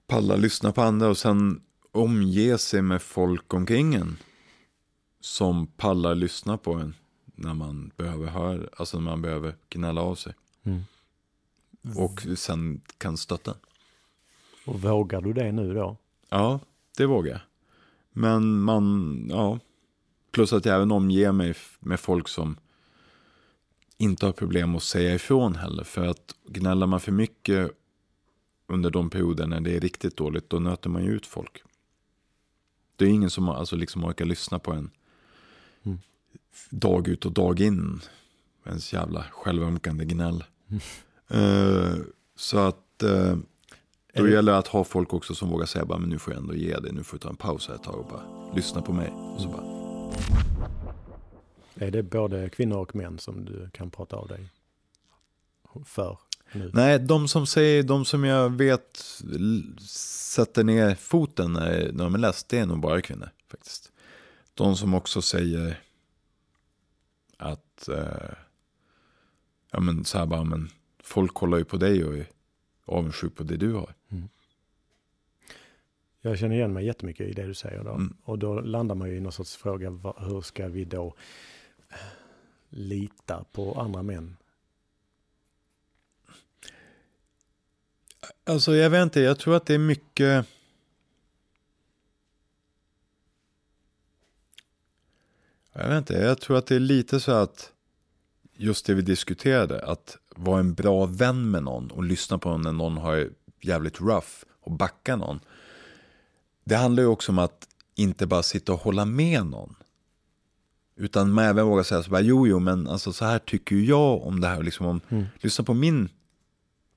palla 0.07 0.35
lyssna 0.35 0.71
på 0.71 0.81
andra 0.81 1.07
och 1.07 1.17
sen 1.17 1.61
omge 1.97 2.57
sig 2.57 2.81
med 2.81 3.01
folk 3.01 3.53
omkring 3.53 3.95
en. 3.95 4.17
Som 5.19 5.67
pallar 5.67 6.15
lyssna 6.15 6.57
på 6.57 6.73
en 6.73 6.95
när 7.35 7.53
man 7.53 7.91
behöver 7.95 8.27
höra, 8.27 8.67
alltså 8.77 8.97
när 8.97 9.05
man 9.05 9.21
behöver 9.21 9.55
gnälla 9.69 10.01
av 10.01 10.15
sig. 10.15 10.33
Mm. 10.63 10.83
Och 11.95 12.27
sen 12.35 12.81
kan 12.97 13.17
stötta. 13.17 13.55
Och 14.65 14.81
vågar 14.81 15.21
du 15.21 15.33
det 15.33 15.51
nu 15.51 15.73
då? 15.73 15.97
Ja, 16.29 16.59
det 16.97 17.05
vågar 17.05 17.31
jag. 17.31 17.41
Men 18.11 18.59
man, 18.59 19.27
ja. 19.29 19.59
Plus 20.31 20.53
att 20.53 20.65
jag 20.65 20.75
även 20.75 20.91
omger 20.91 21.31
mig 21.31 21.55
med 21.79 21.99
folk 21.99 22.27
som 22.27 22.57
inte 23.97 24.25
har 24.25 24.33
problem 24.33 24.75
att 24.75 24.83
säga 24.83 25.15
ifrån 25.15 25.55
heller. 25.55 25.83
För 25.83 26.05
att 26.05 26.35
gnäller 26.47 26.87
man 26.87 26.99
för 26.99 27.11
mycket 27.11 27.71
under 28.67 28.89
de 28.89 29.09
perioder 29.09 29.47
när 29.47 29.61
det 29.61 29.75
är 29.75 29.79
riktigt 29.79 30.17
dåligt, 30.17 30.49
då 30.49 30.59
nöter 30.59 30.89
man 30.89 31.03
ju 31.03 31.11
ut 31.11 31.25
folk. 31.25 31.63
Det 32.97 33.05
är 33.05 33.09
ingen 33.09 33.29
som 33.29 33.49
alltså 33.49 33.75
liksom 33.75 34.05
orkar 34.05 34.25
lyssna 34.25 34.59
på 34.59 34.71
en 34.71 34.89
Mm. 35.83 35.99
dag 36.69 37.07
ut 37.07 37.25
och 37.25 37.31
dag 37.31 37.59
in. 37.59 38.01
Ens 38.65 38.93
jävla 38.93 39.23
självömkande 39.31 40.05
gnäll. 40.05 40.43
Eh, 41.27 41.95
så 42.35 42.57
att 42.57 43.03
Är 43.03 43.37
då 44.13 44.23
det- 44.23 44.31
gäller 44.31 44.51
det 44.51 44.57
att 44.57 44.67
ha 44.67 44.83
folk 44.83 45.13
också 45.13 45.35
som 45.35 45.49
vågar 45.49 45.65
säga 45.65 45.85
bara, 45.85 45.97
men 45.99 46.09
nu 46.09 46.19
får 46.19 46.33
jag 46.33 46.41
ändå 46.41 46.55
ge 46.55 46.79
dig, 46.79 46.91
nu 46.93 47.03
får 47.03 47.17
du 47.17 47.21
ta 47.21 47.29
en 47.29 47.35
paus 47.35 47.67
här 47.67 47.75
ett 47.75 47.83
tag 47.83 47.99
och 47.99 48.05
bara 48.05 48.53
lyssna 48.55 48.81
på 48.81 48.93
mig. 48.93 49.09
Och 49.09 49.41
så 49.41 49.47
bara, 49.49 49.63
Är 51.75 51.91
det 51.91 52.03
både 52.03 52.49
kvinnor 52.49 52.77
och 52.77 52.95
män 52.95 53.19
som 53.19 53.45
du 53.45 53.69
kan 53.73 53.89
prata 53.91 54.15
av 54.15 54.27
dig 54.27 54.49
för 55.85 56.17
nu? 56.51 56.71
Nej, 56.73 56.99
de 56.99 57.27
som 57.27 57.47
säger, 57.47 57.83
de 57.83 58.05
som 58.05 58.23
jag 58.23 58.57
vet 58.57 58.97
sätter 59.81 60.63
ner 60.63 60.95
foten 60.95 61.53
när, 61.53 61.91
när 61.91 62.03
de 62.03 62.15
är 62.15 62.19
less, 62.19 62.43
det 62.43 62.57
är 62.57 62.65
nog 62.65 62.79
bara 62.79 63.01
kvinnor 63.01 63.29
faktiskt. 63.51 63.91
De 64.53 64.75
som 64.75 64.93
också 64.93 65.21
säger 65.21 65.79
att, 67.37 67.87
eh, 67.89 68.33
ja 69.71 69.79
men 69.79 70.05
så 70.05 70.17
här 70.17 70.25
bara, 70.25 70.43
men 70.43 70.69
folk 71.03 71.33
kollar 71.33 71.57
ju 71.57 71.65
på 71.65 71.77
dig 71.77 72.03
och 72.03 72.17
är 72.17 72.27
avundsjuk 72.85 73.35
på 73.35 73.43
det 73.43 73.57
du 73.57 73.73
har. 73.73 73.93
Jag 76.21 76.37
känner 76.37 76.55
igen 76.55 76.73
mig 76.73 76.85
jättemycket 76.85 77.27
i 77.27 77.33
det 77.33 77.43
du 77.43 77.53
säger 77.53 77.83
då. 77.83 77.91
Mm. 77.91 78.17
Och 78.23 78.39
då 78.39 78.61
landar 78.61 78.95
man 78.95 79.09
ju 79.09 79.15
i 79.15 79.19
någon 79.19 79.31
sorts 79.31 79.55
fråga, 79.55 79.89
hur 80.17 80.41
ska 80.41 80.67
vi 80.67 80.85
då 80.85 81.15
lita 82.69 83.45
på 83.51 83.81
andra 83.81 84.03
män? 84.03 84.37
Alltså 88.47 88.75
jag 88.75 88.89
vet 88.89 89.03
inte, 89.03 89.19
jag 89.21 89.39
tror 89.39 89.55
att 89.55 89.65
det 89.65 89.73
är 89.73 89.79
mycket... 89.79 90.45
Jag 95.73 95.87
vet 95.87 95.97
inte, 95.97 96.13
jag 96.13 96.41
tror 96.41 96.57
att 96.57 96.67
det 96.67 96.75
är 96.75 96.79
lite 96.79 97.19
så 97.19 97.31
att 97.31 97.71
just 98.53 98.85
det 98.85 98.93
vi 98.93 99.01
diskuterade, 99.01 99.85
att 99.85 100.17
vara 100.29 100.59
en 100.59 100.73
bra 100.73 101.05
vän 101.05 101.51
med 101.51 101.63
någon 101.63 101.91
och 101.91 102.03
lyssna 102.03 102.37
på 102.37 102.49
någon 102.49 102.61
när 102.61 102.71
någon 102.71 102.97
har 102.97 103.29
jävligt 103.61 104.01
rough 104.01 104.27
och 104.61 104.71
backa 104.71 105.15
någon. 105.15 105.39
Det 106.63 106.75
handlar 106.75 107.03
ju 107.03 107.09
också 107.09 107.31
om 107.31 107.39
att 107.39 107.67
inte 107.95 108.27
bara 108.27 108.43
sitta 108.43 108.73
och 108.73 108.79
hålla 108.79 109.05
med 109.05 109.45
någon. 109.45 109.75
Utan 110.95 111.31
man 111.31 111.45
även 111.45 111.67
våga 111.67 111.83
säga 111.83 112.03
så 112.03 112.09
bara, 112.11 112.21
jo, 112.21 112.47
jo, 112.47 112.59
men 112.59 112.87
alltså 112.87 113.13
så 113.13 113.25
här 113.25 113.39
tycker 113.39 113.75
jag 113.75 114.21
om 114.21 114.41
det 114.41 114.47
här. 114.47 114.63
Liksom 114.63 114.85
om, 114.85 115.01
Mm. 115.09 115.25
Lyssna 115.39 115.65
på 115.65 115.73
min 115.73 116.09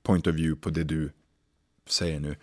point 0.03 0.27
of 0.27 0.35
view 0.35 0.61
på 0.61 0.69
det 0.69 0.83
du 0.83 1.11
säger 1.89 2.19
nu. 2.19 2.35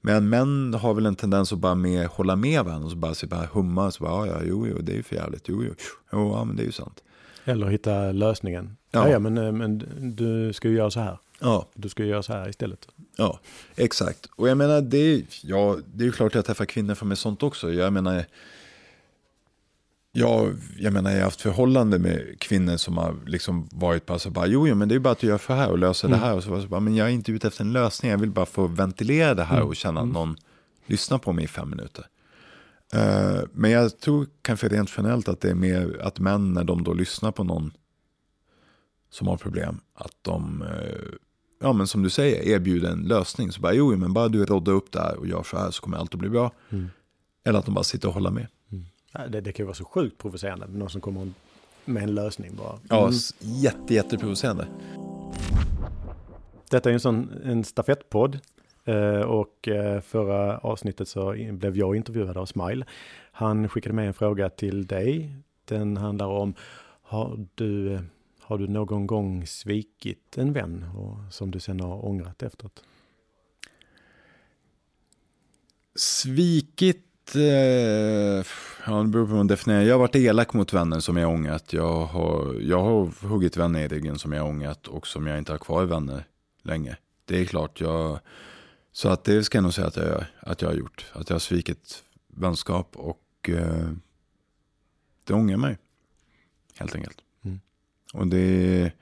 Men 0.00 0.28
män 0.28 0.74
har 0.74 0.94
väl 0.94 1.06
en 1.06 1.16
tendens 1.16 1.52
att 1.52 1.58
bara 1.58 1.74
med, 1.74 2.06
hålla 2.06 2.36
med 2.36 2.64
varandra 2.64 2.84
och 2.84 2.90
så 2.90 2.96
bara, 2.96 3.14
så 3.14 3.26
bara 3.26 3.48
humma. 3.52 3.90
Så 3.90 4.04
bara, 4.04 4.26
ja, 4.26 4.40
jo, 4.44 4.66
jo, 4.66 4.78
det 4.80 4.92
är 4.92 4.96
ju 4.96 5.02
för 5.02 5.16
jävligt. 5.16 5.48
Jo, 5.48 5.64
jo, 5.64 5.74
jo, 6.12 6.32
ja, 6.32 6.44
men 6.44 6.56
det 6.56 6.62
är 6.62 6.66
ju 6.66 6.72
sant. 6.72 7.02
Eller 7.44 7.66
hitta 7.66 8.12
lösningen. 8.12 8.76
Ja. 8.90 9.08
Ja, 9.08 9.18
men, 9.18 9.38
eh, 9.38 9.52
men 9.52 9.78
du 10.16 10.52
ska 10.52 10.68
ju 10.68 10.74
göra 10.76 10.90
så 10.90 11.00
här. 11.00 11.18
Ja, 11.40 11.68
Du 11.74 11.88
ska 11.88 12.02
ju 12.02 12.08
göra 12.08 12.22
så 12.22 12.32
här 12.32 12.48
istället. 12.48 12.88
ja, 13.16 13.40
exakt. 13.76 14.28
Och 14.36 14.48
jag 14.48 14.58
menar, 14.58 14.80
det 14.80 14.98
är, 14.98 15.22
ja, 15.42 15.78
det 15.94 16.02
är 16.04 16.06
ju 16.06 16.12
klart 16.12 16.26
att 16.30 16.34
jag 16.34 16.44
träffar 16.44 16.64
kvinnor 16.64 16.94
för 16.94 17.06
med 17.06 17.18
sånt 17.18 17.42
också. 17.42 17.72
Jag 17.72 17.92
menar, 17.92 18.24
jag, 20.18 20.56
jag 20.78 20.92
menar, 20.92 21.10
jag 21.10 21.16
har 21.18 21.24
haft 21.24 21.40
förhållande 21.40 21.98
med 21.98 22.40
kvinnor 22.40 22.76
som 22.76 22.96
har 22.96 23.14
liksom 23.26 23.68
varit 23.72 24.06
bara 24.06 24.18
så 24.18 24.30
bara, 24.30 24.46
jo, 24.46 24.68
jo, 24.68 24.74
men 24.74 24.88
det 24.88 24.94
är 24.94 24.98
bara 24.98 25.10
att 25.12 25.18
du 25.18 25.26
gör 25.26 25.38
så 25.38 25.52
här 25.52 25.70
och 25.70 25.78
löser 25.78 26.08
Mm. 26.08 26.20
det 26.20 26.26
här. 26.26 26.34
Och 26.34 26.42
så, 26.44 26.56
det 26.56 26.62
så 26.62 26.68
bara, 26.68 26.80
men 26.80 26.94
jag 26.94 27.06
är 27.08 27.12
inte 27.12 27.32
ute 27.32 27.46
efter 27.48 27.64
en 27.64 27.72
lösning, 27.72 28.10
jag 28.10 28.18
vill 28.18 28.30
bara 28.30 28.46
få 28.46 28.66
ventilera 28.66 29.34
det 29.34 29.44
här 29.44 29.56
Mm. 29.56 29.68
och 29.68 29.76
känna 29.76 30.00
att 30.00 30.04
Mm. 30.04 30.14
någon 30.14 30.36
lyssnar 30.86 31.18
på 31.18 31.32
mig 31.32 31.44
i 31.44 31.48
fem 31.48 31.70
minuter. 31.70 32.06
Eh, 32.92 33.40
men 33.52 33.70
jag 33.70 33.98
tror 34.00 34.26
kanske 34.42 34.68
rent 34.68 34.90
generellt 34.96 35.28
att 35.28 35.40
det 35.40 35.50
är 35.50 35.54
mer 35.54 36.00
att 36.02 36.18
män 36.18 36.52
när 36.52 36.64
de 36.64 36.82
då 36.84 36.92
lyssnar 36.92 37.32
på 37.32 37.44
någon 37.44 37.72
som 39.10 39.26
har 39.28 39.36
problem, 39.36 39.80
att 39.94 40.12
de, 40.22 40.62
eh, 40.62 41.14
ja 41.60 41.72
men 41.72 41.86
som 41.86 42.02
du 42.02 42.10
säger, 42.10 42.42
erbjuder 42.42 42.90
en 42.90 43.02
lösning. 43.02 43.52
Så 43.52 43.60
bara, 43.60 43.72
jo, 43.72 43.92
jo, 43.92 43.98
men 43.98 44.12
bara 44.12 44.28
du 44.28 44.44
roddar 44.44 44.72
upp 44.72 44.92
det 44.92 45.00
här 45.00 45.16
och 45.16 45.26
gör 45.26 45.42
så 45.42 45.58
här 45.58 45.70
så 45.70 45.82
kommer 45.82 45.96
allt 45.98 46.14
att 46.14 46.20
bli 46.20 46.28
bra. 46.28 46.52
Mm. 46.70 46.86
Eller 47.44 47.58
att 47.58 47.64
de 47.64 47.74
bara 47.74 47.84
sitter 47.84 48.08
och 48.08 48.14
håller 48.14 48.30
med. 48.30 48.46
Ja, 49.12 49.26
Det, 49.26 49.40
det 49.40 49.52
kan 49.52 49.62
ju 49.64 49.66
vara 49.66 49.74
så 49.74 49.84
sjukt 49.84 50.18
provocerande 50.18 50.66
med 50.66 50.78
någon 50.78 50.90
som 50.90 51.00
kommer 51.00 51.32
med 51.84 52.02
en 52.02 52.14
lösning 52.14 52.56
bara. 52.56 52.78
Ja, 52.88 52.98
Mm. 52.98 53.10
s- 53.10 53.34
jätte, 53.38 53.94
jätteprovocerande. 53.94 54.66
Detta 56.70 56.88
är 56.88 56.94
en 56.94 57.00
sån 57.00 57.30
en 57.44 57.64
stafettpodd 57.64 58.38
eh, 58.84 59.20
och 59.20 59.68
eh, 59.68 60.00
förra 60.00 60.58
avsnittet 60.58 61.08
så 61.08 61.32
blev 61.52 61.76
jag 61.76 61.96
intervjuad 61.96 62.36
av 62.36 62.46
Smile. 62.46 62.86
Han 63.32 63.68
skickade 63.68 63.94
med 63.94 64.06
en 64.06 64.14
fråga 64.14 64.50
till 64.50 64.86
dig. 64.86 65.32
Den 65.64 65.96
handlar 65.96 66.26
om 66.26 66.54
har 67.02 67.46
du, 67.54 67.98
har 68.40 68.58
du 68.58 68.68
någon 68.68 69.06
gång 69.06 69.46
svikit 69.46 70.38
en 70.38 70.52
vän 70.52 70.84
och, 70.96 71.32
som 71.32 71.50
du 71.50 71.60
sen 71.60 71.80
har 71.80 72.04
ångrat 72.04 72.42
efteråt? 72.42 72.84
Svikit, 75.94 77.05
eh, 77.34 78.46
ja 78.86 79.02
det 79.02 79.08
beror 79.08 79.24
på 79.24 79.30
hur 79.30 79.36
man 79.36 79.46
definierar. 79.46 79.82
Jag 79.82 79.94
har 79.94 79.98
varit 79.98 80.16
elak 80.16 80.52
mot 80.52 80.72
vänner 80.72 81.00
som 81.00 81.16
jag 81.16 81.30
ångrat. 81.30 81.72
Jag 81.72 82.04
har, 82.04 82.54
jag 82.60 82.82
har 82.82 83.26
huggit 83.28 83.56
vänner 83.56 83.80
i 83.80 83.88
ryggen 83.88 84.18
som 84.18 84.32
jag 84.32 84.46
ångrat 84.46 84.86
och 84.86 85.06
som 85.06 85.26
jag 85.26 85.38
inte 85.38 85.52
har 85.52 85.58
kvar 85.58 85.82
i 85.82 85.86
vänner 85.86 86.24
länge. 86.62 86.96
Det 87.24 87.40
är 87.40 87.44
klart, 87.44 87.80
jag, 87.80 88.18
så 88.92 89.08
att 89.08 89.24
det 89.24 89.44
ska 89.44 89.58
jag 89.58 89.62
nog 89.62 89.74
säga 89.74 89.86
att 89.86 89.96
jag, 89.96 90.06
gör, 90.06 90.26
att 90.40 90.62
jag 90.62 90.68
har 90.68 90.74
gjort. 90.74 91.06
Att 91.12 91.30
jag 91.30 91.34
har 91.34 91.40
svikit 91.40 92.02
vänskap 92.28 92.96
och 92.96 93.50
eh, 93.50 93.90
det 95.24 95.34
ångrar 95.34 95.56
mig. 95.56 95.78
Helt 96.78 96.94
enkelt. 96.94 97.18
Mm. 97.44 97.60
Och, 98.12 98.26
det, 98.26 98.92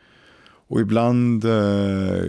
och 0.46 0.80
ibland 0.80 1.44
eh, 1.44 2.24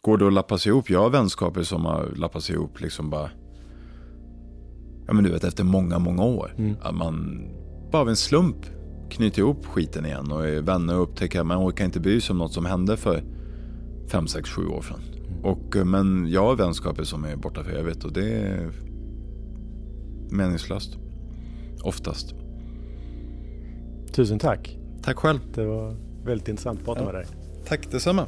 går 0.00 0.18
det 0.18 0.26
att 0.26 0.32
lappa 0.32 0.58
sig 0.58 0.70
ihop. 0.70 0.90
Jag 0.90 1.00
har 1.00 1.10
vänskaper 1.10 1.62
som 1.62 1.84
har 1.84 2.12
lappats 2.16 2.50
ihop 2.50 2.80
liksom 2.80 3.10
bara 3.10 3.30
ja 5.08 5.14
men 5.14 5.24
du 5.24 5.30
vet 5.30 5.44
efter 5.44 5.64
många, 5.64 5.98
många 5.98 6.22
år. 6.24 6.54
Mm. 6.58 6.76
Att 6.82 6.94
man 6.94 7.44
bara 7.92 8.02
av 8.02 8.08
en 8.08 8.16
slump 8.16 8.56
knyter 9.10 9.38
ihop 9.38 9.66
skiten 9.66 10.06
igen 10.06 10.32
och 10.32 10.48
är 10.48 10.62
vänner 10.62 10.96
och 10.96 11.02
upptäcker 11.02 11.40
att 11.40 11.46
man 11.46 11.68
orkar 11.68 11.84
inte 11.84 12.00
bry 12.00 12.20
sig 12.20 12.32
om 12.32 12.38
något 12.38 12.52
som 12.52 12.66
hände 12.66 12.96
för 12.96 13.22
5, 14.08 14.26
6, 14.26 14.50
7 14.50 14.66
år 14.66 14.82
sedan. 14.82 15.00
Och, 15.42 15.76
eh, 15.76 15.84
men 15.84 16.26
jag 16.30 16.42
har 16.44 16.56
vänskaper 16.56 17.04
som 17.04 17.24
är 17.24 17.36
borta 17.36 17.64
för 17.64 17.72
evigt 17.72 18.04
och 18.04 18.12
det 18.12 18.30
är 18.32 18.70
meningslöst. 20.30 20.96
Oftast. 21.82 22.34
Tusen 24.12 24.38
tack. 24.38 24.78
Tack 25.02 25.16
själv. 25.16 25.38
Det 25.54 25.64
var 25.64 25.96
väldigt 26.24 26.48
intressant 26.48 26.78
att 26.78 26.84
prata 26.84 27.00
Ja. 27.00 27.06
med 27.06 27.14
dig. 27.14 27.26
Tack 27.66 27.90
detsamma. 27.90 28.26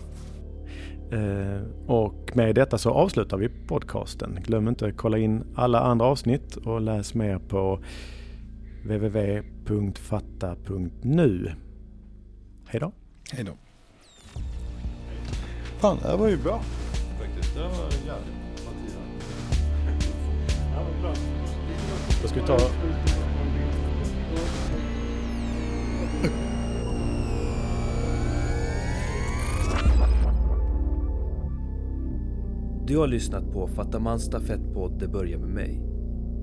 Eh, 1.13 1.61
och 1.87 2.31
med 2.35 2.55
detta 2.55 2.79
så 2.79 2.91
avslutar 2.91 3.37
vi 3.37 3.49
podcasten. 3.49 4.39
Glöm 4.43 4.69
inte 4.69 4.87
att 4.87 4.97
kolla 4.97 5.19
in 5.19 5.45
alla 5.55 5.81
andra 5.81 6.07
avsnitt 6.07 6.57
och 6.57 6.81
läs 6.81 7.15
mer 7.15 7.39
på 7.39 7.81
www.fatta.nu. 8.85 9.93
Hej 12.67 12.81
då! 12.81 12.93
Hej 13.33 13.45
då. 13.45 13.53
Fan, 15.79 15.99
det 16.03 16.09
här 16.09 16.17
var 16.17 16.29
ju 16.29 16.37
bra. 16.37 16.63
Faktiskt, 17.19 17.55
det 17.55 17.61
var 17.61 17.69
jävligt. 18.07 18.41
Då 22.23 22.29
ska 22.29 22.41
vi 22.41 22.47
ta... 22.47 22.59
Du 32.91 32.97
har 32.97 33.07
lyssnat 33.07 33.53
på 33.53 33.67
Fattamans 33.67 34.23
stafettpodd 34.23 34.99
Det 34.99 35.09
börjar 35.09 35.39
med 35.39 35.49
mig. 35.49 35.81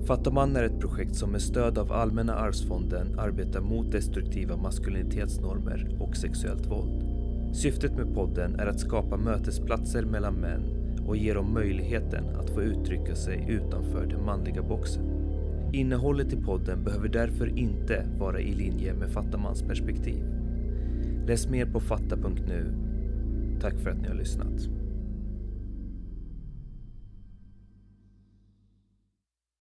Fattaman 0.06 0.56
är 0.56 0.62
ett 0.62 0.80
projekt 0.80 1.14
som 1.14 1.30
med 1.30 1.42
stöd 1.42 1.78
av 1.78 1.92
Allmänna 1.92 2.34
arvsfonden 2.34 3.18
arbetar 3.18 3.60
mot 3.60 3.92
destruktiva 3.92 4.56
maskulinitetsnormer 4.56 5.96
och 6.00 6.16
sexuellt 6.16 6.66
våld. 6.66 7.04
Syftet 7.56 7.96
med 7.96 8.14
podden 8.14 8.54
är 8.54 8.66
att 8.66 8.80
skapa 8.80 9.16
mötesplatser 9.16 10.02
mellan 10.02 10.34
män 10.34 10.62
och 11.06 11.16
ge 11.16 11.34
dem 11.34 11.54
möjligheten 11.54 12.24
att 12.36 12.50
få 12.50 12.62
uttrycka 12.62 13.14
sig 13.14 13.46
utanför 13.48 14.06
den 14.06 14.24
manliga 14.24 14.62
boxen. 14.62 15.04
Innehållet 15.72 16.32
i 16.32 16.36
podden 16.36 16.84
behöver 16.84 17.08
därför 17.08 17.58
inte 17.58 18.06
vara 18.18 18.40
i 18.40 18.54
linje 18.54 18.94
med 18.94 19.10
Fattamans 19.10 19.62
perspektiv. 19.62 20.24
Läs 21.26 21.48
mer 21.48 21.66
på 21.66 21.80
fatta.nu. 21.80 22.74
Tack 23.60 23.78
för 23.78 23.90
att 23.90 24.00
ni 24.00 24.08
har 24.08 24.14
lyssnat. 24.14 24.77